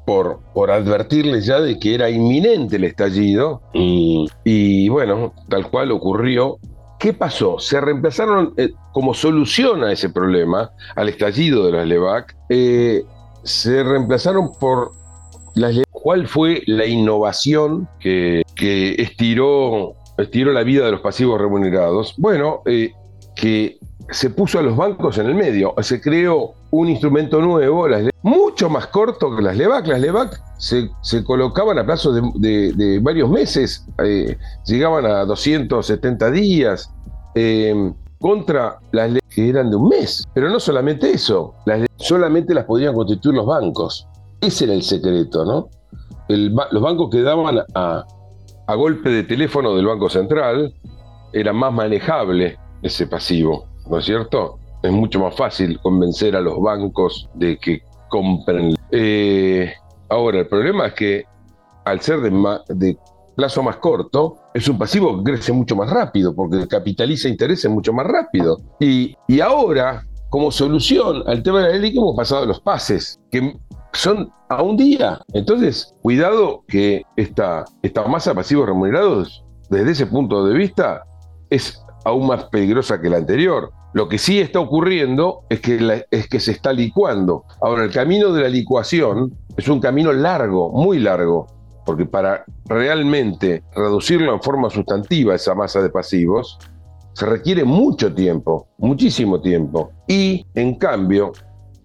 por, 0.05 0.41
por 0.53 0.69
advertirles 0.69 1.45
ya 1.45 1.59
de 1.59 1.79
que 1.79 1.95
era 1.95 2.09
inminente 2.09 2.75
el 2.75 2.83
estallido 2.83 3.61
y, 3.73 4.89
bueno, 4.89 5.33
tal 5.49 5.69
cual 5.69 5.91
ocurrió. 5.91 6.57
¿Qué 6.99 7.13
pasó? 7.13 7.59
Se 7.59 7.81
reemplazaron 7.81 8.53
eh, 8.57 8.69
como 8.93 9.13
solución 9.13 9.83
a 9.83 9.91
ese 9.91 10.09
problema, 10.09 10.71
al 10.95 11.09
estallido 11.09 11.65
de 11.65 11.71
las 11.73 11.87
LEVAC, 11.87 12.35
eh, 12.49 13.03
se 13.43 13.83
reemplazaron 13.83 14.51
por 14.59 14.91
las 15.55 15.75
¿Cuál 15.91 16.27
fue 16.27 16.63
la 16.65 16.85
innovación 16.85 17.87
que, 18.01 18.41
que 18.55 18.95
estiró 19.01 19.95
estiró 20.17 20.51
la 20.51 20.63
vida 20.63 20.85
de 20.85 20.91
los 20.91 21.01
pasivos 21.01 21.39
remunerados? 21.39 22.15
Bueno, 22.17 22.61
eh, 22.65 22.91
que 23.35 23.77
se 24.09 24.29
puso 24.29 24.59
a 24.59 24.61
los 24.61 24.75
bancos 24.75 25.17
en 25.17 25.27
el 25.27 25.35
medio, 25.35 25.73
se 25.81 26.01
creó 26.01 26.53
un 26.71 26.89
instrumento 26.89 27.41
nuevo, 27.41 27.87
mucho 28.21 28.69
más 28.69 28.87
corto 28.87 29.35
que 29.35 29.41
las 29.41 29.55
LEVAC. 29.55 29.87
Las 29.87 30.01
LEVAC 30.01 30.41
se, 30.57 31.23
colocaban 31.23 31.77
a 31.77 31.85
plazo 31.85 32.11
de, 32.11 32.99
varios 33.01 33.29
meses, 33.29 33.85
eh, 34.03 34.37
llegaban 34.65 35.05
a 35.05 35.25
270 35.25 36.31
días, 36.31 36.91
em, 37.35 37.93
contra 38.19 38.79
las 38.91 39.09
leyes 39.09 39.23
que 39.29 39.49
eran 39.49 39.69
de 39.69 39.75
un 39.75 39.89
mes. 39.89 40.23
Pero 40.33 40.49
no 40.49 40.59
solamente 40.59 41.11
eso, 41.11 41.55
las 41.65 41.85
solamente 41.97 42.53
las 42.53 42.65
podían 42.65 42.93
constituir 42.93 43.35
los 43.35 43.45
bancos. 43.45 44.07
Ese 44.41 44.65
era 44.65 44.73
el 44.73 44.83
secreto, 44.83 45.45
¿no? 45.45 45.69
los 46.29 46.81
bancos 46.81 47.09
quedaban 47.11 47.59
a, 47.75 48.05
a 48.67 48.75
golpe 48.75 49.09
de 49.09 49.23
teléfono 49.23 49.75
del 49.75 49.85
Banco 49.85 50.09
Central, 50.09 50.73
era 51.31 51.53
más 51.53 51.73
manejable 51.73 52.57
ese 52.81 53.07
pasivo, 53.07 53.67
¿no 53.89 53.99
es 53.99 54.05
cierto? 54.05 54.59
Es 54.81 54.91
mucho 54.91 55.19
más 55.19 55.35
fácil 55.35 55.79
convencer 55.81 56.35
a 56.35 56.41
los 56.41 56.61
bancos 56.61 57.29
de 57.33 57.57
que 57.57 57.81
compren. 58.09 58.75
Eh, 58.91 59.73
ahora, 60.09 60.39
el 60.39 60.47
problema 60.47 60.87
es 60.87 60.93
que 60.93 61.23
al 61.85 62.01
ser 62.01 62.19
de, 62.21 62.97
plazo 63.35 63.63
más 63.63 63.77
corto, 63.77 64.37
es 64.53 64.67
un 64.67 64.77
pasivo 64.77 65.17
que 65.17 65.31
crece 65.31 65.51
mucho 65.51 65.75
más 65.75 65.89
rápido, 65.89 66.35
porque 66.35 66.67
capitaliza 66.67 67.27
intereses 67.27 67.69
mucho 67.69 67.91
más 67.91 68.05
rápido. 68.05 68.59
Y, 68.79 69.15
y 69.27 69.39
ahora, 69.39 70.05
como 70.29 70.51
solución 70.51 71.23
al 71.25 71.41
tema 71.41 71.61
de 71.61 71.73
la 71.73 71.77
ley, 71.79 71.97
hemos 71.97 72.15
pasado 72.15 72.43
a 72.43 72.45
los 72.45 72.59
pases, 72.61 73.19
que 73.31 73.55
son 73.93 74.31
a 74.49 74.61
un 74.61 74.77
día. 74.77 75.19
Entonces, 75.33 75.93
cuidado 76.01 76.63
que 76.67 77.03
esta, 77.15 77.65
masa 78.07 78.31
de 78.31 78.35
pasivos 78.35 78.67
remunerados, 78.67 79.43
desde 79.69 79.91
ese 79.91 80.05
punto 80.07 80.45
de 80.45 80.55
vista, 80.55 81.03
es 81.49 81.81
aún 82.05 82.27
más 82.27 82.45
peligrosa 82.45 82.99
que 83.01 83.09
la 83.09 83.17
anterior. 83.17 83.71
Lo 83.93 84.09
que 84.09 84.17
sí 84.17 84.39
está 84.39 84.59
ocurriendo 84.59 85.41
es 85.49 85.61
que, 85.61 86.05
es 86.09 86.27
que 86.27 86.39
se 86.39 86.51
está 86.51 86.73
licuando. 86.73 87.45
Ahora, 87.61 87.83
el 87.83 87.91
camino 87.91 88.33
de 88.33 88.41
la 88.41 88.49
licuación 88.49 89.33
es 89.55 89.67
un 89.67 89.79
camino 89.79 90.11
largo, 90.11 90.71
muy 90.71 90.99
largo, 90.99 91.47
porque 91.85 92.05
para 92.05 92.43
realmente 92.65 93.63
reducirlo 93.75 94.33
en 94.33 94.41
forma 94.41 94.69
sustantiva 94.69 95.35
esa 95.35 95.53
masa 95.53 95.81
de 95.81 95.89
pasivos, 95.89 96.57
se 97.13 97.25
requiere 97.27 97.63
mucho 97.63 98.13
tiempo, 98.13 98.67
muchísimo 98.79 99.39
tiempo. 99.39 99.91
Y, 100.07 100.45
en 100.55 100.75
cambio, 100.75 101.31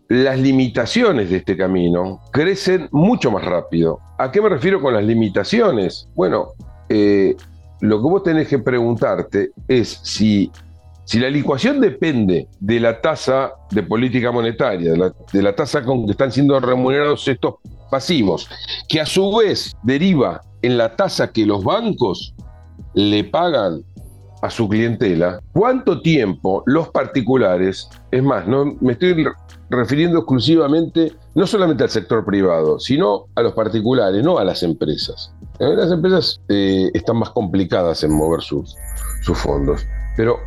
las 0.08 0.38
limitaciones 0.38 1.28
de 1.30 1.36
este 1.36 1.56
camino 1.56 2.20
crecen 2.32 2.88
mucho 2.92 3.30
más 3.30 3.44
rápido. 3.44 4.00
¿A 4.18 4.32
qué 4.32 4.40
me 4.40 4.48
refiero 4.48 4.80
con 4.80 4.94
las 4.94 5.04
limitaciones? 5.04 6.08
Bueno, 6.14 6.48
eh, 6.88 7.36
lo 7.80 7.98
que 7.98 8.02
vos 8.02 8.22
tenés 8.22 8.48
que 8.48 8.58
preguntarte 8.58 9.50
es 9.68 10.00
si, 10.02 10.50
si 11.04 11.18
la 11.18 11.28
licuación 11.28 11.80
depende 11.80 12.48
de 12.58 12.80
la 12.80 13.00
tasa 13.02 13.52
de 13.70 13.82
política 13.82 14.32
monetaria, 14.32 14.92
de 14.92 15.42
la, 15.42 15.54
tasa 15.54 15.84
con 15.84 16.06
que 16.06 16.12
están 16.12 16.32
siendo 16.32 16.58
remunerados 16.58 17.28
estos 17.28 17.56
pasivos, 17.90 18.48
que 18.88 19.02
a 19.02 19.06
su 19.06 19.36
vez 19.36 19.76
deriva 19.82 20.40
en 20.62 20.78
la 20.78 20.96
tasa 20.96 21.30
que 21.30 21.44
los 21.44 21.62
bancos 21.62 22.34
le 22.94 23.24
pagan 23.24 23.82
a 24.40 24.50
su 24.50 24.68
clientela, 24.68 25.40
¿cuánto 25.52 26.00
tiempo 26.00 26.62
los 26.66 26.88
particulares, 26.88 27.88
es 28.10 28.22
más, 28.22 28.46
no 28.46 28.76
me 28.80 28.92
estoy 28.92 29.26
refiriendo 29.70 30.18
exclusivamente 30.18 31.12
no 31.34 31.46
solamente 31.46 31.84
al 31.84 31.90
sector 31.90 32.24
privado, 32.24 32.78
sino 32.78 33.26
a 33.34 33.42
los 33.42 33.52
particulares, 33.52 34.22
no 34.24 34.38
a 34.38 34.44
las 34.44 34.62
empresas. 34.62 35.32
Eh, 35.58 35.74
las 35.76 35.90
empresas 35.90 36.40
eh, 36.48 36.90
están 36.94 37.16
más 37.16 37.30
complicadas 37.30 38.02
en 38.04 38.12
mover 38.12 38.40
sus, 38.40 38.76
sus 39.22 39.38
fondos. 39.38 39.84
Pero 40.16 40.38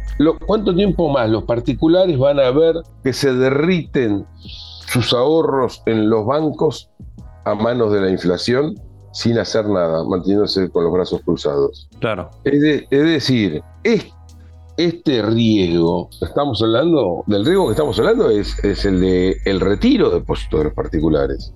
¿cuánto 0.46 0.76
tiempo 0.76 1.10
más 1.10 1.30
los 1.30 1.44
particulares 1.44 2.18
van 2.18 2.40
a 2.40 2.52
ver 2.52 2.76
que 3.04 3.14
se 3.14 3.34
derriten 3.34 4.26
sus 4.38 5.14
ahorros 5.14 5.82
en 5.86 6.10
los 6.10 6.26
bancos 6.26 6.90
a 7.46 7.56
manos 7.56 7.94
de 7.94 8.02
la 8.02 8.10
inflación 8.10 8.76
sin 9.14 9.40
hacer 9.40 9.68
nada, 9.68 10.04
manteniéndose 10.04 10.70
con 10.70 10.84
los 10.84 10.92
brazos 10.92 11.22
cruzados? 11.24 11.88
Claro. 12.00 12.30
Es, 12.44 12.84
es 12.90 13.04
decir, 13.04 13.64
este 13.84 14.12
este 14.86 15.22
riesgo, 15.22 16.10
estamos 16.22 16.62
hablando, 16.62 17.24
del 17.28 17.46
riesgo 17.46 17.68
que 17.68 17.72
estamos 17.72 17.98
hablando 18.00 18.30
es, 18.30 18.58
es 18.64 18.86
el 18.86 19.02
de 19.02 19.38
el 19.46 19.60
retiro 19.60 20.10
de 20.10 20.20
depósitos 20.20 20.60
de 20.60 20.64
los 20.66 20.74
particulares, 20.74 21.54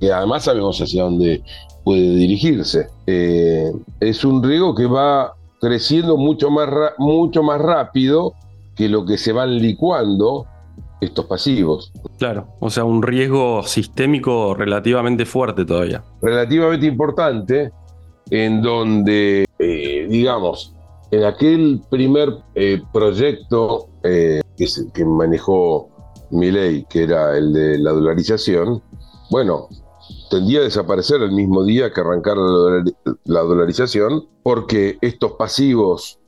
que 0.00 0.12
además 0.12 0.44
sabemos 0.44 0.80
hacia 0.80 1.04
dónde 1.04 1.42
puede 1.84 2.14
dirigirse. 2.14 2.88
Eh, 3.06 3.72
es 4.00 4.24
un 4.24 4.42
riesgo 4.42 4.74
que 4.74 4.86
va 4.86 5.34
creciendo 5.60 6.16
mucho 6.16 6.50
más, 6.50 6.68
mucho 6.98 7.42
más 7.42 7.60
rápido 7.60 8.34
que 8.76 8.88
lo 8.88 9.04
que 9.04 9.18
se 9.18 9.32
van 9.32 9.58
licuando 9.58 10.46
estos 11.00 11.26
pasivos. 11.26 11.92
Claro, 12.18 12.48
o 12.60 12.70
sea, 12.70 12.84
un 12.84 13.02
riesgo 13.02 13.62
sistémico 13.62 14.54
relativamente 14.54 15.26
fuerte 15.26 15.64
todavía. 15.64 16.02
Relativamente 16.22 16.86
importante, 16.86 17.72
en 18.30 18.62
donde, 18.62 19.44
eh, 19.58 20.06
digamos, 20.08 20.74
en 21.10 21.24
aquel 21.24 21.82
primer 21.90 22.36
eh, 22.54 22.82
proyecto 22.92 23.88
eh, 24.02 24.40
que, 24.56 24.66
que, 24.92 25.04
manejó 25.04 25.88
Milei, 26.30 26.84
que 26.88 27.04
era 27.04 27.36
el 27.36 27.52
de 27.52 27.78
la 27.78 27.92
dolarización, 27.92 28.82
bueno, 29.30 29.68
tendía 30.30 30.60
a 30.60 30.64
desaparecer 30.64 31.22
el 31.22 31.32
mismo 31.32 31.64
día 31.64 31.92
que 31.92 32.00
arrancara 32.00 32.40
la, 33.24 33.40
dolarización, 33.40 34.26
porque 34.42 34.98
estos 35.00 35.32
pasivos 35.32 36.18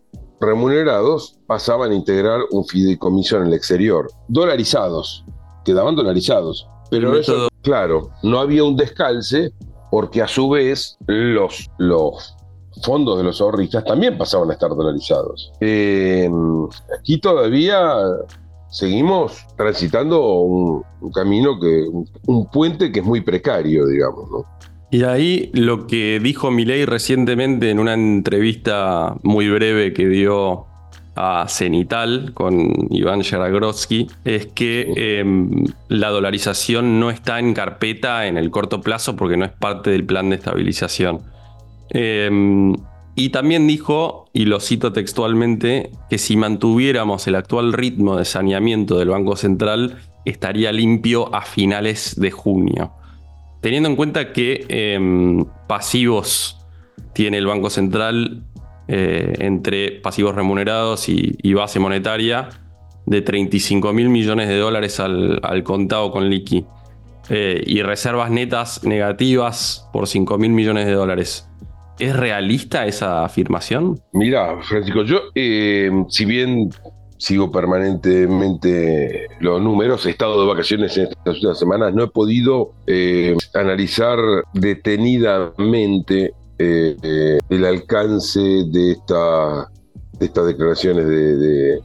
remunerados 0.40 1.38
pasaban 1.46 1.92
a 1.92 1.94
integrar 1.94 2.40
un 2.50 2.64
fideicomiso 2.64 3.36
en 3.38 3.48
el 3.48 3.54
exterior, 3.54 4.08
dolarizados, 4.28 5.24
quedaban 5.64 5.96
dolarizados. 5.96 6.68
Pero 6.90 7.16
eso, 7.16 7.48
claro, 7.62 8.10
no 8.22 8.38
había 8.38 8.62
un 8.62 8.76
descalce 8.76 9.52
porque 9.90 10.22
a 10.22 10.28
su 10.28 10.48
vez 10.50 10.96
los, 11.06 11.68
los 11.78 12.36
fondos 12.82 13.18
de 13.18 13.24
los 13.24 13.40
ahorristas 13.40 13.84
también 13.84 14.18
pasaban 14.18 14.50
a 14.50 14.52
estar 14.54 14.70
dolarizados. 14.70 15.52
Eh, 15.60 16.30
aquí 16.98 17.18
todavía 17.18 17.80
seguimos 18.70 19.44
transitando 19.56 20.40
un, 20.40 20.84
camino 21.14 21.58
que, 21.58 21.86
un, 22.26 22.46
puente 22.50 22.92
que 22.92 23.00
es 23.00 23.06
muy 23.06 23.20
precario, 23.20 23.86
digamos, 23.86 24.30
¿no? 24.30 24.44
Y 24.90 25.02
ahí 25.02 25.50
lo 25.52 25.86
que 25.86 26.20
dijo 26.20 26.50
Milei 26.50 26.84
recientemente 26.84 27.70
en 27.70 27.80
una 27.80 27.94
entrevista 27.94 29.16
muy 29.22 29.50
breve 29.50 29.92
que 29.92 30.06
dio 30.06 30.66
a 31.16 31.46
Cenital 31.48 32.32
con 32.34 32.72
Iván 32.90 33.22
Jaragrotsky 33.22 34.06
es 34.24 34.46
que 34.46 35.18
em, 35.18 35.64
la 35.88 36.10
dolarización 36.10 37.00
no 37.00 37.10
está 37.10 37.40
en 37.40 37.54
carpeta 37.54 38.26
en 38.26 38.36
el 38.36 38.50
corto 38.50 38.80
plazo 38.80 39.16
porque 39.16 39.36
no 39.36 39.46
es 39.46 39.52
parte 39.52 39.90
del 39.90 40.04
plan 40.04 40.28
de 40.28 40.36
estabilización. 40.36 41.22
Em, 41.90 42.74
y 43.14 43.30
también 43.30 43.66
dijo, 43.66 44.26
y 44.32 44.44
lo 44.44 44.60
cito 44.60 44.92
textualmente, 44.92 45.90
que 46.10 46.18
si 46.18 46.36
mantuviéramos 46.36 47.26
el 47.26 47.34
actual 47.34 47.72
ritmo 47.72 48.16
de 48.16 48.24
saneamiento 48.24 48.98
del 48.98 49.08
Banco 49.08 49.36
Central, 49.36 49.96
estaría 50.24 50.72
limpio 50.72 51.34
a 51.34 51.42
finales 51.42 52.20
de 52.20 52.30
junio. 52.30 52.92
Teniendo 53.62 53.88
en 53.88 53.96
cuenta 53.96 54.32
que 54.32 54.66
em, 54.68 55.44
pasivos 55.66 56.58
tiene 57.14 57.38
el 57.38 57.46
Banco 57.46 57.70
Central 57.70 58.42
eh, 58.88 59.34
entre 59.40 59.92
pasivos 59.92 60.34
remunerados 60.34 61.08
y, 61.08 61.54
base 61.54 61.80
monetaria 61.80 62.48
de 63.04 63.20
35 63.20 63.92
mil 63.92 64.10
millones 64.10 64.48
de 64.48 64.58
dólares 64.58 65.00
al, 65.00 65.62
contado 65.64 66.12
con 66.12 66.30
liqui 66.30 66.64
eh, 67.28 67.62
y 67.66 67.82
reservas 67.82 68.30
netas 68.30 68.84
negativas 68.84 69.88
por 69.92 70.06
5 70.06 70.38
mil 70.38 70.50
millones 70.50 70.86
de 70.86 70.92
dólares. 70.92 71.48
¿Es 71.98 72.14
realista 72.14 72.86
esa 72.86 73.24
afirmación? 73.24 74.00
Mira, 74.12 74.60
Francisco, 74.62 75.02
yo, 75.04 75.20
eh, 75.34 75.90
si 76.08 76.26
bien 76.26 76.70
sigo 77.18 77.50
permanentemente 77.50 79.28
los 79.40 79.62
números, 79.62 80.04
he 80.04 80.10
estado 80.10 80.40
de 80.40 80.46
vacaciones 80.46 80.96
en 80.98 81.04
estas 81.04 81.34
últimas 81.36 81.58
semanas, 81.58 81.94
no 81.94 82.04
he 82.04 82.08
podido 82.08 82.74
eh, 82.86 83.34
analizar 83.54 84.18
detenidamente 84.52 86.34
eh, 86.58 87.38
el 87.48 87.64
alcance 87.64 88.40
de, 88.40 88.92
esta, 88.92 89.70
de 90.18 90.26
estas 90.26 90.46
declaraciones 90.46 91.08
del 91.08 91.80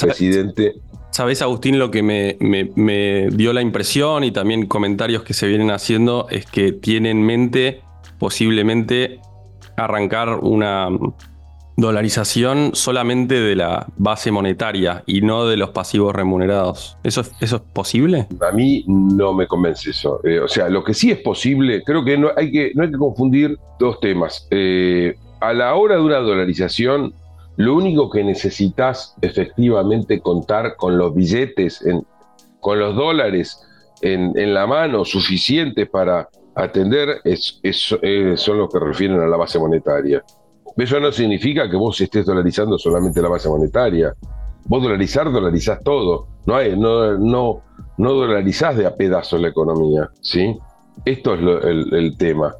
presidente. 0.00 0.76
Sabes, 1.10 1.42
Agustín, 1.42 1.78
lo 1.78 1.90
que 1.90 2.02
me, 2.02 2.38
me 2.40 3.28
dio 3.30 3.52
la 3.52 3.60
impresión 3.60 4.24
y 4.24 4.30
también 4.30 4.66
comentarios 4.66 5.22
que 5.22 5.34
se 5.34 5.48
vienen 5.48 5.70
haciendo 5.70 6.28
es 6.30 6.46
que 6.46 6.72
tiene 6.72 7.10
en 7.10 7.22
mente 7.22 7.82
posiblemente 8.18 9.20
arrancar 9.84 10.38
una 10.42 10.88
dolarización 11.80 12.70
solamente 12.74 13.40
de 13.40 13.56
la 13.56 13.86
base 13.96 14.30
monetaria 14.30 15.02
y 15.06 15.22
no 15.22 15.46
de 15.46 15.56
los 15.56 15.70
pasivos 15.70 16.14
remunerados. 16.14 16.96
¿Eso, 17.02 17.22
es 17.40 17.54
posible? 17.72 18.26
A 18.48 18.52
mí 18.52 18.84
no 18.86 19.32
me 19.32 19.46
convence 19.46 19.90
eso. 19.90 20.20
Eh, 20.24 20.40
o 20.40 20.48
sea, 20.48 20.68
lo 20.68 20.84
que 20.84 20.94
sí 20.94 21.10
es 21.10 21.18
posible, 21.18 21.82
creo 21.82 22.04
que 22.04 22.18
no 22.18 22.30
hay 22.36 22.52
que, 22.52 22.72
no 22.74 22.82
hay 22.82 22.90
que 22.90 22.98
confundir 22.98 23.58
dos 23.78 23.98
temas. 24.00 24.46
Eh, 24.50 25.14
a 25.40 25.52
la 25.52 25.74
hora 25.74 25.96
de 25.96 26.02
una 26.02 26.18
dolarización, 26.18 27.14
lo 27.56 27.74
único 27.74 28.10
que 28.10 28.22
necesitas 28.22 29.16
efectivamente 29.22 30.20
contar 30.20 30.76
con 30.76 30.98
los 30.98 31.14
billetes, 31.14 31.84
con 32.60 32.78
los 32.78 32.94
dólares 32.94 33.60
en 34.02 34.54
la 34.54 34.66
mano 34.66 35.04
suficientes 35.04 35.88
para 35.88 36.28
atender 36.54 37.20
eh, 37.24 38.36
son 38.36 38.58
los 38.58 38.68
que 38.70 38.78
refieren 38.78 39.20
a 39.20 39.26
la 39.26 39.36
base 39.36 39.58
monetaria. 39.58 40.22
Eso 40.76 41.00
no 41.00 41.12
significa 41.12 41.68
que 41.68 41.76
vos 41.76 42.00
estés 42.00 42.24
dolarizando 42.24 42.78
solamente 42.78 43.20
la 43.20 43.28
base 43.28 43.48
monetaria. 43.48 44.14
Vos 44.66 44.82
dolarizar, 44.82 45.30
dolarizás 45.30 45.82
todo. 45.82 46.28
No, 46.46 46.54
hay, 46.54 46.78
no, 46.78 47.18
no, 47.18 47.62
no 47.98 48.12
dolarizás 48.12 48.76
de 48.76 48.86
a 48.86 48.94
pedazos 48.94 49.40
la 49.40 49.48
economía. 49.48 50.08
¿sí? 50.20 50.56
Esto 51.04 51.34
es 51.34 51.40
el, 51.92 52.16
tema. 52.16 52.54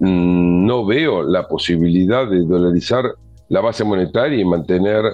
Mm, 0.00 0.66
no 0.66 0.86
veo 0.86 1.22
la 1.22 1.46
posibilidad 1.48 2.28
de 2.28 2.44
dolarizar 2.44 3.04
la 3.48 3.60
base 3.60 3.84
monetaria 3.84 4.40
y 4.40 4.44
mantener 4.44 5.04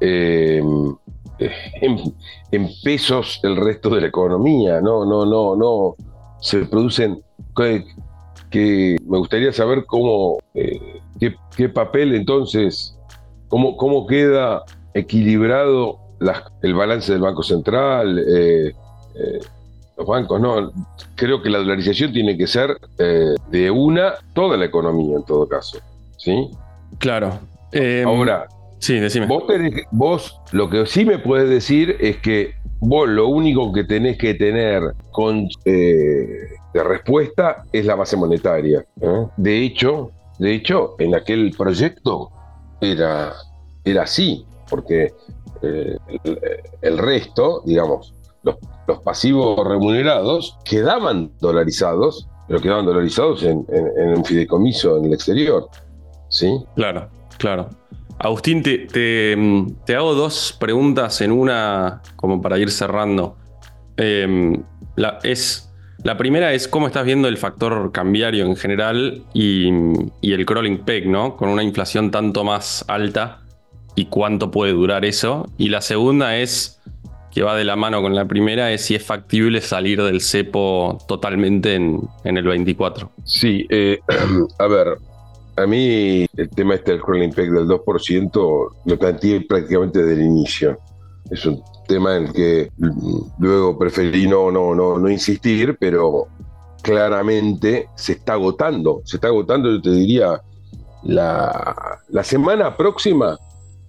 em, 0.00 0.96
en, 1.38 2.14
en, 2.50 2.68
pesos 2.82 3.40
el 3.42 3.56
resto 3.56 3.90
de 3.90 4.00
la 4.00 4.06
economía. 4.08 4.80
No, 4.80 5.04
no, 5.04 5.24
no, 5.24 5.54
no. 5.54 5.94
Se 6.40 6.64
producen 6.64 7.22
que, 7.54 8.96
me 9.06 9.18
gustaría 9.18 9.52
saber 9.52 9.84
cómo, 9.86 10.38
eh, 10.54 11.00
qué, 11.56 11.68
papel 11.68 12.14
entonces, 12.14 12.96
cómo, 13.48 13.76
cómo 13.76 14.06
queda 14.06 14.62
equilibrado 14.94 15.98
el 16.62 16.74
balance 16.74 17.12
del 17.12 17.20
Banco 17.20 17.42
Central, 17.42 18.18
eh, 18.18 18.72
eh, 19.16 19.40
los 19.96 20.06
bancos, 20.06 20.40
no. 20.40 20.72
Creo 21.16 21.42
que 21.42 21.50
la 21.50 21.58
dolarización 21.58 22.12
tiene 22.12 22.36
que 22.36 22.46
ser 22.46 22.76
de 22.96 23.70
una, 23.70 24.14
toda 24.34 24.56
la 24.56 24.64
economía 24.64 25.16
en 25.16 25.24
todo 25.24 25.48
caso. 25.48 25.78
¿Sí? 26.16 26.48
Claro. 26.98 27.38
Ahora, 28.04 28.48
Sí, 28.84 29.00
decime. 29.00 29.24
Vos, 29.24 29.44
vos 29.92 30.40
lo 30.52 30.68
que 30.68 30.84
sí 30.84 31.06
me 31.06 31.18
puedes 31.18 31.48
decir 31.48 31.96
es 32.00 32.18
que 32.18 32.52
vos 32.80 33.08
lo 33.08 33.28
único 33.28 33.72
que 33.72 33.82
tenés 33.82 34.18
que 34.18 34.34
tener 34.34 34.82
con 35.10 35.48
eh, 35.64 36.50
de 36.74 36.82
respuesta 36.82 37.62
es 37.72 37.86
la 37.86 37.94
base 37.94 38.16
monetaria. 38.16 38.84
¿eh? 39.00 39.26
De 39.36 39.62
hecho, 39.64 40.10
de 40.38 40.54
hecho, 40.54 40.96
en 40.98 41.14
aquel 41.14 41.54
proyecto 41.56 42.30
era, 42.80 43.32
era 43.84 44.02
así, 44.02 44.44
porque 44.68 45.14
eh, 45.62 45.96
el, 46.82 46.98
resto, 46.98 47.62
digamos, 47.64 48.12
los, 48.42 48.56
pasivos 49.04 49.66
remunerados 49.66 50.58
quedaban 50.64 51.30
dolarizados, 51.40 52.28
pero 52.48 52.60
quedaban 52.60 52.84
dolarizados 52.86 53.44
en, 53.44 53.64
un 53.68 54.24
fideicomiso 54.24 54.98
en 54.98 55.06
el 55.06 55.14
exterior. 55.14 55.68
¿Sí? 56.28 56.58
Claro, 56.74 57.08
claro. 57.38 57.70
Agustín, 58.18 58.62
te, 58.62 59.36
hago 59.94 60.14
dos 60.14 60.56
preguntas 60.58 61.20
en 61.20 61.30
una, 61.30 62.02
como 62.16 62.42
para 62.42 62.58
ir 62.58 62.70
cerrando. 62.70 63.36
La, 64.96 65.18
es, 65.22 65.63
la 66.04 66.18
primera 66.18 66.52
es 66.52 66.68
cómo 66.68 66.86
estás 66.86 67.06
viendo 67.06 67.28
el 67.28 67.38
factor 67.38 67.90
cambiario 67.90 68.44
en 68.44 68.56
general 68.56 69.24
y, 69.32 69.70
el 70.20 70.44
crawling 70.44 70.84
peg, 70.84 71.08
¿no? 71.08 71.34
Con 71.34 71.48
una 71.48 71.62
inflación 71.62 72.10
tanto 72.10 72.44
más 72.44 72.84
alta 72.88 73.40
y 73.96 74.04
cuánto 74.04 74.50
puede 74.50 74.72
durar 74.72 75.06
eso. 75.06 75.48
Y 75.56 75.70
la 75.70 75.80
segunda 75.80 76.36
es, 76.36 76.78
que 77.32 77.42
va 77.42 77.56
de 77.56 77.64
la 77.64 77.74
mano 77.76 78.02
con 78.02 78.14
la 78.14 78.26
primera, 78.26 78.70
es 78.70 78.82
si 78.82 78.94
es 78.94 79.02
factible 79.02 79.62
salir 79.62 80.02
del 80.02 80.20
cepo 80.20 80.98
totalmente 81.08 81.74
en, 81.74 82.06
el 82.22 82.44
24. 82.44 83.10
Sí, 83.24 83.66
eh, 83.70 83.98
a 84.58 84.66
ver, 84.66 84.98
a 85.56 85.66
mí 85.66 86.26
el 86.36 86.50
tema 86.50 86.74
este 86.74 86.92
del 86.92 87.00
crawling 87.00 87.32
peg 87.32 87.50
del 87.50 87.66
2% 87.66 88.68
lo 88.84 88.98
planteé 88.98 89.40
prácticamente 89.40 90.02
desde 90.02 90.20
el 90.20 90.26
inicio. 90.26 90.78
Es 91.30 91.46
un 91.46 91.62
tema 91.86 92.16
en 92.16 92.24
el 92.24 92.32
que 92.32 92.70
luego 93.38 93.78
preferí 93.78 94.26
no, 94.26 94.50
no, 94.50 94.74
no, 94.74 94.98
no 94.98 95.08
insistir, 95.10 95.76
pero 95.78 96.26
claramente 96.82 97.88
se 97.94 98.12
está 98.12 98.34
agotando. 98.34 99.02
Se 99.04 99.16
está 99.16 99.28
agotando, 99.28 99.70
yo 99.70 99.80
te 99.80 99.90
diría, 99.90 100.40
la, 101.02 102.00
la 102.08 102.24
semana 102.24 102.76
próxima 102.76 103.38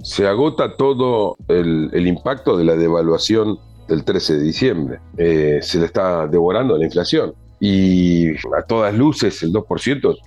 se 0.05 0.27
agota 0.27 0.75
todo 0.77 1.36
el, 1.47 2.08
impacto 2.08 2.58
de 2.58 2.63
la 2.63 2.75
devaluación 2.75 3.60
del 3.88 4.03
13 4.03 4.38
de 4.38 4.43
diciembre. 4.43 4.99
Eh, 5.17 5.60
se 5.62 5.79
le 5.79 5.86
está 5.86 6.27
devorando 6.27 6.77
la 6.77 6.86
inflación. 6.86 7.34
Y 7.60 8.31
a 8.55 8.62
todas 8.67 8.93
luces 8.93 9.41
el 9.41 9.51
2% 9.51 10.17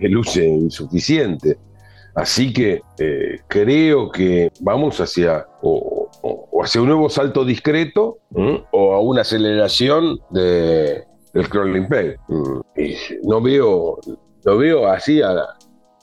es 0.00 0.10
luce 0.10 0.46
insuficiente. 0.46 1.56
Así 2.14 2.52
que 2.52 2.82
eh, 2.98 3.40
creo 3.48 4.10
que 4.10 4.52
vamos 4.60 5.00
hacia 5.00 5.46
hacia 6.62 6.80
un 6.80 6.88
nuevo 6.88 7.08
salto 7.08 7.44
discreto 7.44 8.18
o 8.70 8.94
a 8.94 9.00
una 9.00 9.22
aceleración 9.22 10.18
de, 10.30 11.04
del 11.32 11.48
crawling 11.48 11.88
peg. 11.88 12.18
Mm, 12.28 12.60
no 13.24 13.40
veo, 13.40 13.98
no 14.44 14.56
veo 14.56 14.86
así 14.86 15.20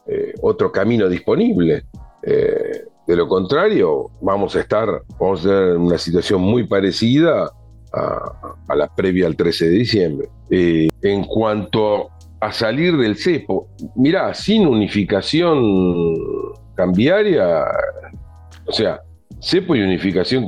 eh, 0.08 0.34
otro 0.41 0.71
camino 0.71 1.10
disponible. 1.10 1.84
Eh, 2.24 2.86
de 3.08 3.15
lo 3.15 3.28
contrario, 3.28 4.12
vamos 4.21 4.56
a 4.56 4.60
estar, 4.60 4.88
vamos 5.19 5.45
a 5.45 5.50
tener 5.50 5.78
una 5.78 5.97
situación 5.97 6.41
muy 6.41 6.67
parecida 6.67 7.52
a, 7.93 8.76
la 8.76 8.88
previa 8.95 9.28
al 9.28 9.36
13 9.36 9.65
de 9.65 9.71
diciembre. 9.71 10.30
En 10.50 11.24
cuanto 11.26 12.10
a 12.39 12.52
salir 12.52 12.95
del 12.97 13.17
cepo, 13.17 13.67
mirá, 13.95 14.34
sin 14.34 14.67
unificación 14.67 15.62
cambiaria, 16.76 17.65
o 18.65 18.71
sea, 18.71 19.02
cepo 19.39 19.76
y 19.76 19.82
unificación 19.82 20.48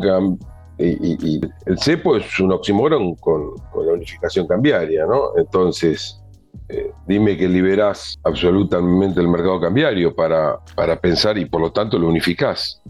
y, 0.78 1.41
el 1.65 1.80
cepo 1.80 2.17
es 2.17 2.39
un 2.39 2.52
oxímoron 2.52 3.15
con, 3.15 3.56
con 3.72 3.86
la 3.86 3.93
unificación 3.93 4.48
cambiaria, 4.48 5.06
¿no? 5.06 5.38
Entonces, 5.38 6.19
eh, 6.69 6.91
dime 7.08 7.38
que 7.38 7.48
liberás 7.48 8.15
absolutamente 8.24 9.19
el 9.19 9.28
mercado 9.28 9.60
cambiario 9.60 10.15
para, 10.15 10.58
para 10.76 11.00
pensar 11.00 11.38
y 11.38 11.46
por 11.46 11.62
lo 11.62 11.72
tanto 11.72 12.00
lo 12.00 12.08
unificás. 12.08 12.82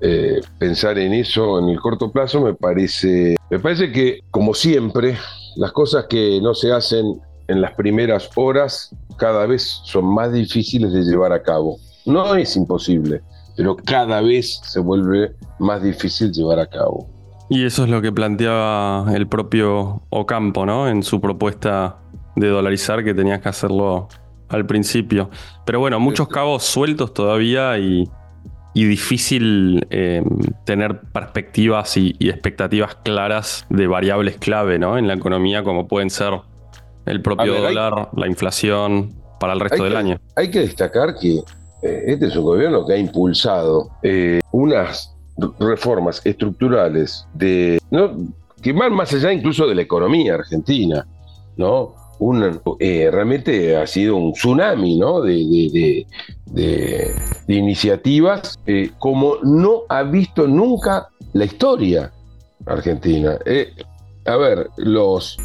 Eh, 0.00 0.40
pensar 0.58 0.98
en 0.98 1.12
eso 1.12 1.58
en 1.58 1.68
el 1.68 1.80
corto 1.80 2.10
plazo 2.10 2.40
me 2.40 2.54
parece, 2.54 3.36
me 3.50 3.58
parece 3.58 3.92
que, 3.92 4.20
como 4.30 4.54
siempre, 4.54 5.16
las 5.56 5.72
cosas 5.72 6.06
que 6.08 6.40
no 6.42 6.54
se 6.54 6.72
hacen 6.72 7.20
en 7.48 7.60
las 7.60 7.74
primeras 7.74 8.30
horas 8.34 8.94
cada 9.18 9.46
vez 9.46 9.80
son 9.84 10.06
más 10.06 10.32
difíciles 10.32 10.92
de 10.92 11.02
llevar 11.02 11.32
a 11.32 11.42
cabo. 11.42 11.76
No 12.06 12.34
es 12.34 12.56
imposible, 12.56 13.20
pero 13.56 13.76
cada 13.76 14.20
vez 14.20 14.60
se 14.64 14.80
vuelve 14.80 15.32
más 15.58 15.82
difícil 15.82 16.32
llevar 16.32 16.58
a 16.58 16.66
cabo. 16.66 17.08
Y 17.48 17.64
eso 17.64 17.84
es 17.84 17.90
lo 17.90 18.00
que 18.00 18.12
planteaba 18.12 19.06
el 19.14 19.26
propio 19.26 20.02
Ocampo, 20.10 20.64
¿no? 20.64 20.88
En 20.88 21.02
su 21.02 21.20
propuesta 21.20 21.98
de 22.34 22.48
dolarizar 22.48 23.04
que 23.04 23.12
tenías 23.14 23.40
que 23.40 23.48
hacerlo 23.48 24.08
al 24.48 24.66
principio. 24.66 25.30
Pero 25.64 25.80
bueno, 25.80 26.00
muchos 26.00 26.28
cabos 26.28 26.62
sueltos 26.64 27.12
todavía 27.12 27.78
y, 27.78 28.08
difícil 28.74 29.86
em, 29.90 30.24
tener 30.64 31.00
perspectivas 31.12 31.96
y, 31.96 32.16
expectativas 32.20 32.96
claras 33.02 33.66
de 33.68 33.86
variables 33.86 34.38
clave 34.38 34.78
¿no? 34.78 34.96
en 34.96 35.06
la 35.06 35.14
economía 35.14 35.62
como 35.62 35.88
pueden 35.88 36.08
ser 36.08 36.40
el 37.04 37.20
propio 37.20 37.60
dólar, 37.60 38.10
la 38.16 38.26
inflación 38.28 39.14
para 39.40 39.54
el 39.54 39.60
resto 39.60 39.84
del 39.84 39.96
año. 39.96 40.18
Hay 40.36 40.50
que 40.50 40.60
destacar 40.60 41.16
que 41.20 41.34
eh, 41.38 41.42
este 41.82 42.26
es 42.26 42.36
un 42.36 42.44
gobierno 42.44 42.86
que 42.86 42.94
ha 42.94 42.96
impulsado 42.96 43.90
eh, 44.02 44.40
unas 44.52 45.14
reformas 45.58 46.20
estructurales 46.24 47.26
que 47.40 48.72
van 48.72 48.94
más 48.94 49.12
allá 49.12 49.32
incluso 49.32 49.66
de 49.66 49.74
la 49.74 49.82
economía 49.82 50.34
argentina. 50.34 51.06
¿no? 51.56 51.94
Eh, 52.78 53.08
realmente 53.10 53.76
ha 53.76 53.86
sido 53.86 54.16
un 54.16 54.32
tsunami 54.32 55.00
de, 55.24 56.06
iniciativas 57.48 58.58
eh, 58.66 58.90
como 58.98 59.36
no 59.42 59.82
ha 59.88 60.04
visto 60.04 60.46
nunca 60.46 61.08
la 61.32 61.44
historia 61.46 62.12
argentina. 62.66 63.38
Eh, 63.44 63.72
a 64.24 64.36
ver, 64.36 64.68
los, 64.76 65.36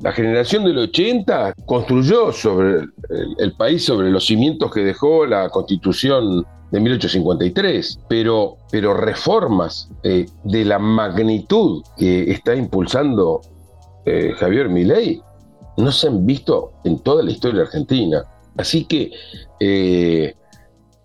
la 0.00 0.12
generación 0.12 0.64
del 0.64 0.78
80 0.78 1.54
construyó 1.66 2.32
sobre 2.32 2.86
el, 3.38 3.52
país 3.56 3.84
sobre 3.84 4.10
los 4.10 4.26
cimientos 4.26 4.72
que 4.72 4.80
dejó 4.80 5.26
la 5.26 5.48
constitución 5.48 6.44
de 6.70 6.80
1853, 6.80 8.00
pero, 8.08 8.56
pero 8.70 8.94
reformas 8.94 9.90
de 10.02 10.64
la 10.64 10.78
magnitud 10.78 11.82
que 11.96 12.30
está 12.30 12.54
impulsando 12.54 13.40
Javier 14.38 14.68
Milei 14.68 15.22
no 15.78 15.92
se 15.92 16.08
han 16.08 16.26
visto 16.26 16.72
en 16.84 16.98
toda 16.98 17.22
la 17.22 17.30
historia 17.30 17.62
argentina. 17.62 18.22
Así 18.56 18.84
que... 18.84 19.10
Eh, 19.60 20.34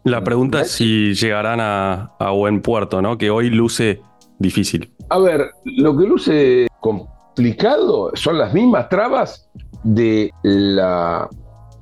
la 0.03 0.21
pregunta 0.23 0.61
es 0.61 0.71
si 0.71 1.13
llegarán 1.13 1.59
a, 1.61 2.31
buen 2.31 2.61
puerto, 2.61 3.01
¿no? 3.01 3.17
Que 3.17 3.29
hoy 3.29 3.49
luce 3.49 4.01
difícil. 4.37 4.91
A 5.09 5.19
ver, 5.19 5.51
lo 5.63 5.95
que 5.95 6.05
luce 6.05 6.67
complicado 7.33 8.11
son 8.13 8.37
las 8.37 8.53
mismas 8.53 8.89
trabas 8.89 9.49
de 9.83 10.31
la 10.43 11.27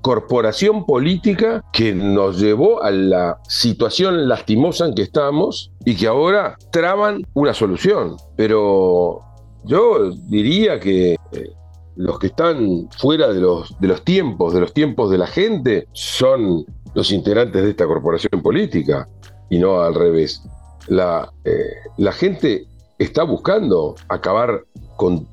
corporación 0.01 0.85
política 0.85 1.61
que 1.73 1.93
nos 1.93 2.39
llevó 2.39 2.81
a 2.81 2.89
la 2.89 3.37
situación 3.47 4.29
lastimosa 4.29 4.85
en 4.85 4.95
que 4.95 5.01
estamos 5.01 5.71
y 5.85 5.95
que 5.95 6.07
ahora 6.07 6.55
traban 6.71 7.23
una 7.33 7.53
solución. 7.53 8.15
Pero 8.37 9.21
yo 9.65 10.11
diría 10.29 10.79
que 10.79 11.17
eh, 11.33 11.51
los 11.97 12.17
que 12.17 12.27
están 12.27 12.87
fuera 12.97 13.27
de 13.33 13.41
los, 13.41 13.77
de 13.79 13.89
los 13.89 14.03
tiempos, 14.03 14.53
de 14.53 14.61
los 14.61 14.73
tiempos 14.73 15.11
de 15.11 15.17
la 15.17 15.27
gente, 15.27 15.87
son 15.91 16.65
los 16.95 17.11
integrantes 17.11 17.61
de 17.61 17.71
esta 17.71 17.85
corporación 17.85 18.41
política 18.41 19.05
y 19.49 19.59
no 19.59 19.81
al 19.81 19.95
revés. 19.95 20.41
La, 20.87 21.29
eh, 21.43 21.73
la 21.97 22.13
gente 22.13 22.65
está 22.97 23.23
buscando 23.23 23.95
acabar 24.07 24.63
con, 24.95 25.27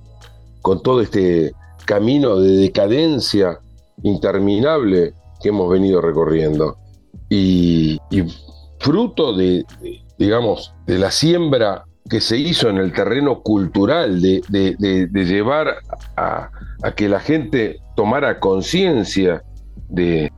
con 0.62 0.83
todo 0.83 1.01
este 1.01 1.53
camino 1.85 2.38
de 2.38 2.57
decadencia 2.57 3.59
interminable 4.03 5.14
que 5.40 5.49
hemos 5.49 5.71
venido 5.71 6.01
recorriendo. 6.01 6.77
Y, 7.29 7.99
fruto 8.81 9.37
de, 9.37 9.64
digamos, 10.18 10.75
de 10.87 10.99
la 10.99 11.11
siembra 11.11 11.85
que 12.09 12.21
se 12.21 12.37
hizo 12.38 12.71
en 12.71 12.79
el 12.79 12.92
terreno 12.92 13.42
cultural 13.42 14.23
de, 14.23 14.40
llevar 15.12 15.77
a, 16.16 16.51
que 16.94 17.09
la 17.09 17.21
gente 17.21 17.81
tomara 17.97 18.38
conciencia 18.40 19.42
de, 19.88 20.31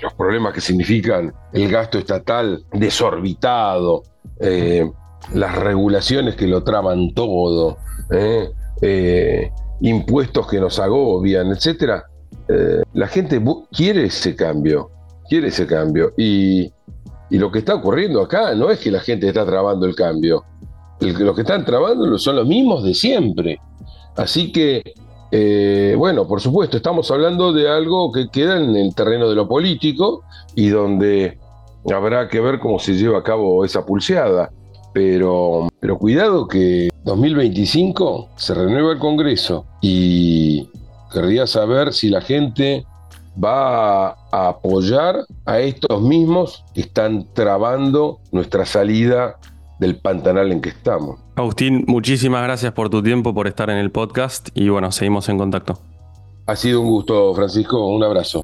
los 0.00 0.14
problemas 0.14 0.54
que 0.54 0.60
significan 0.60 1.34
el 1.52 1.68
gasto 1.68 1.98
estatal 1.98 2.64
desorbitado, 2.72 4.04
eh, 4.38 4.88
las 5.32 5.56
regulaciones 5.56 6.36
que 6.36 6.46
lo 6.46 6.62
traban 6.62 7.12
todo, 7.12 7.78
eh, 8.10 8.50
eh, 8.86 9.50
impuestos 9.80 10.46
que 10.46 10.60
nos 10.60 10.78
agobian, 10.78 11.50
etc. 11.52 12.02
la 12.92 13.06
gente 13.08 13.42
quiere 13.72 14.04
ese 14.04 14.36
cambio, 14.36 14.90
quiere 15.28 15.48
ese 15.48 15.66
cambio. 15.66 16.12
Y, 16.16 16.70
Y 17.30 17.38
lo 17.38 17.50
que 17.50 17.58
está 17.60 17.74
ocurriendo 17.74 18.20
acá 18.20 18.54
no 18.54 18.70
es 18.70 18.78
que 18.78 18.90
la 18.90 19.00
gente 19.00 19.26
está 19.26 19.44
trabando 19.44 19.86
el 19.86 19.94
cambio. 19.94 20.44
Los 21.00 21.34
que 21.34 21.40
están 21.40 21.64
trabando 21.64 22.18
son 22.18 22.36
los 22.36 22.46
mismos 22.46 22.84
de 22.84 22.94
siempre. 22.94 23.58
Así 24.16 24.52
que, 24.52 24.94
eh, 25.32 25.94
bueno, 25.98 26.28
por 26.28 26.40
supuesto, 26.40 26.76
estamos 26.76 27.10
hablando 27.10 27.52
de 27.52 27.68
algo 27.68 28.12
que 28.12 28.28
queda 28.28 28.62
en 28.62 28.76
el 28.76 28.94
terreno 28.94 29.28
de 29.28 29.34
lo 29.34 29.48
político 29.48 30.22
y 30.54 30.68
donde 30.68 31.38
habrá 31.92 32.28
que 32.28 32.40
ver 32.40 32.60
cómo 32.60 32.78
se 32.78 32.94
lleva 32.94 33.18
a 33.18 33.22
cabo 33.22 33.64
esa 33.64 33.84
pulseada. 33.84 34.50
Pero, 34.94 35.68
pero 35.80 35.98
cuidado 35.98 36.48
que 36.48 36.88
2025 37.04 38.30
se 38.36 38.54
renueva 38.54 38.92
el 38.92 38.98
Congreso 38.98 39.66
y 39.82 40.70
querría 41.12 41.46
saber 41.46 41.92
si 41.92 42.08
la 42.08 42.22
gente 42.22 42.86
va 43.42 44.10
a 44.10 44.48
apoyar 44.48 45.26
a 45.44 45.58
estos 45.58 46.00
mismos 46.00 46.64
que 46.74 46.82
están 46.82 47.26
trabando 47.34 48.20
nuestra 48.32 48.64
salida 48.64 49.36
del 49.80 49.96
pantanal 49.96 50.52
en 50.52 50.60
que 50.60 50.70
estamos. 50.70 51.20
Agustín, 51.36 51.84
muchísimas 51.86 52.42
gracias 52.44 52.72
por 52.72 52.88
tu 52.88 53.02
tiempo, 53.02 53.34
por 53.34 53.48
estar 53.48 53.70
en 53.70 53.78
el 53.78 53.90
podcast 53.90 54.48
y 54.54 54.68
bueno, 54.68 54.92
seguimos 54.92 55.28
en 55.28 55.38
contacto. 55.38 55.78
Ha 56.46 56.56
sido 56.56 56.80
un 56.82 56.88
gusto, 56.88 57.34
Francisco, 57.34 57.86
un 57.88 58.04
abrazo. 58.04 58.43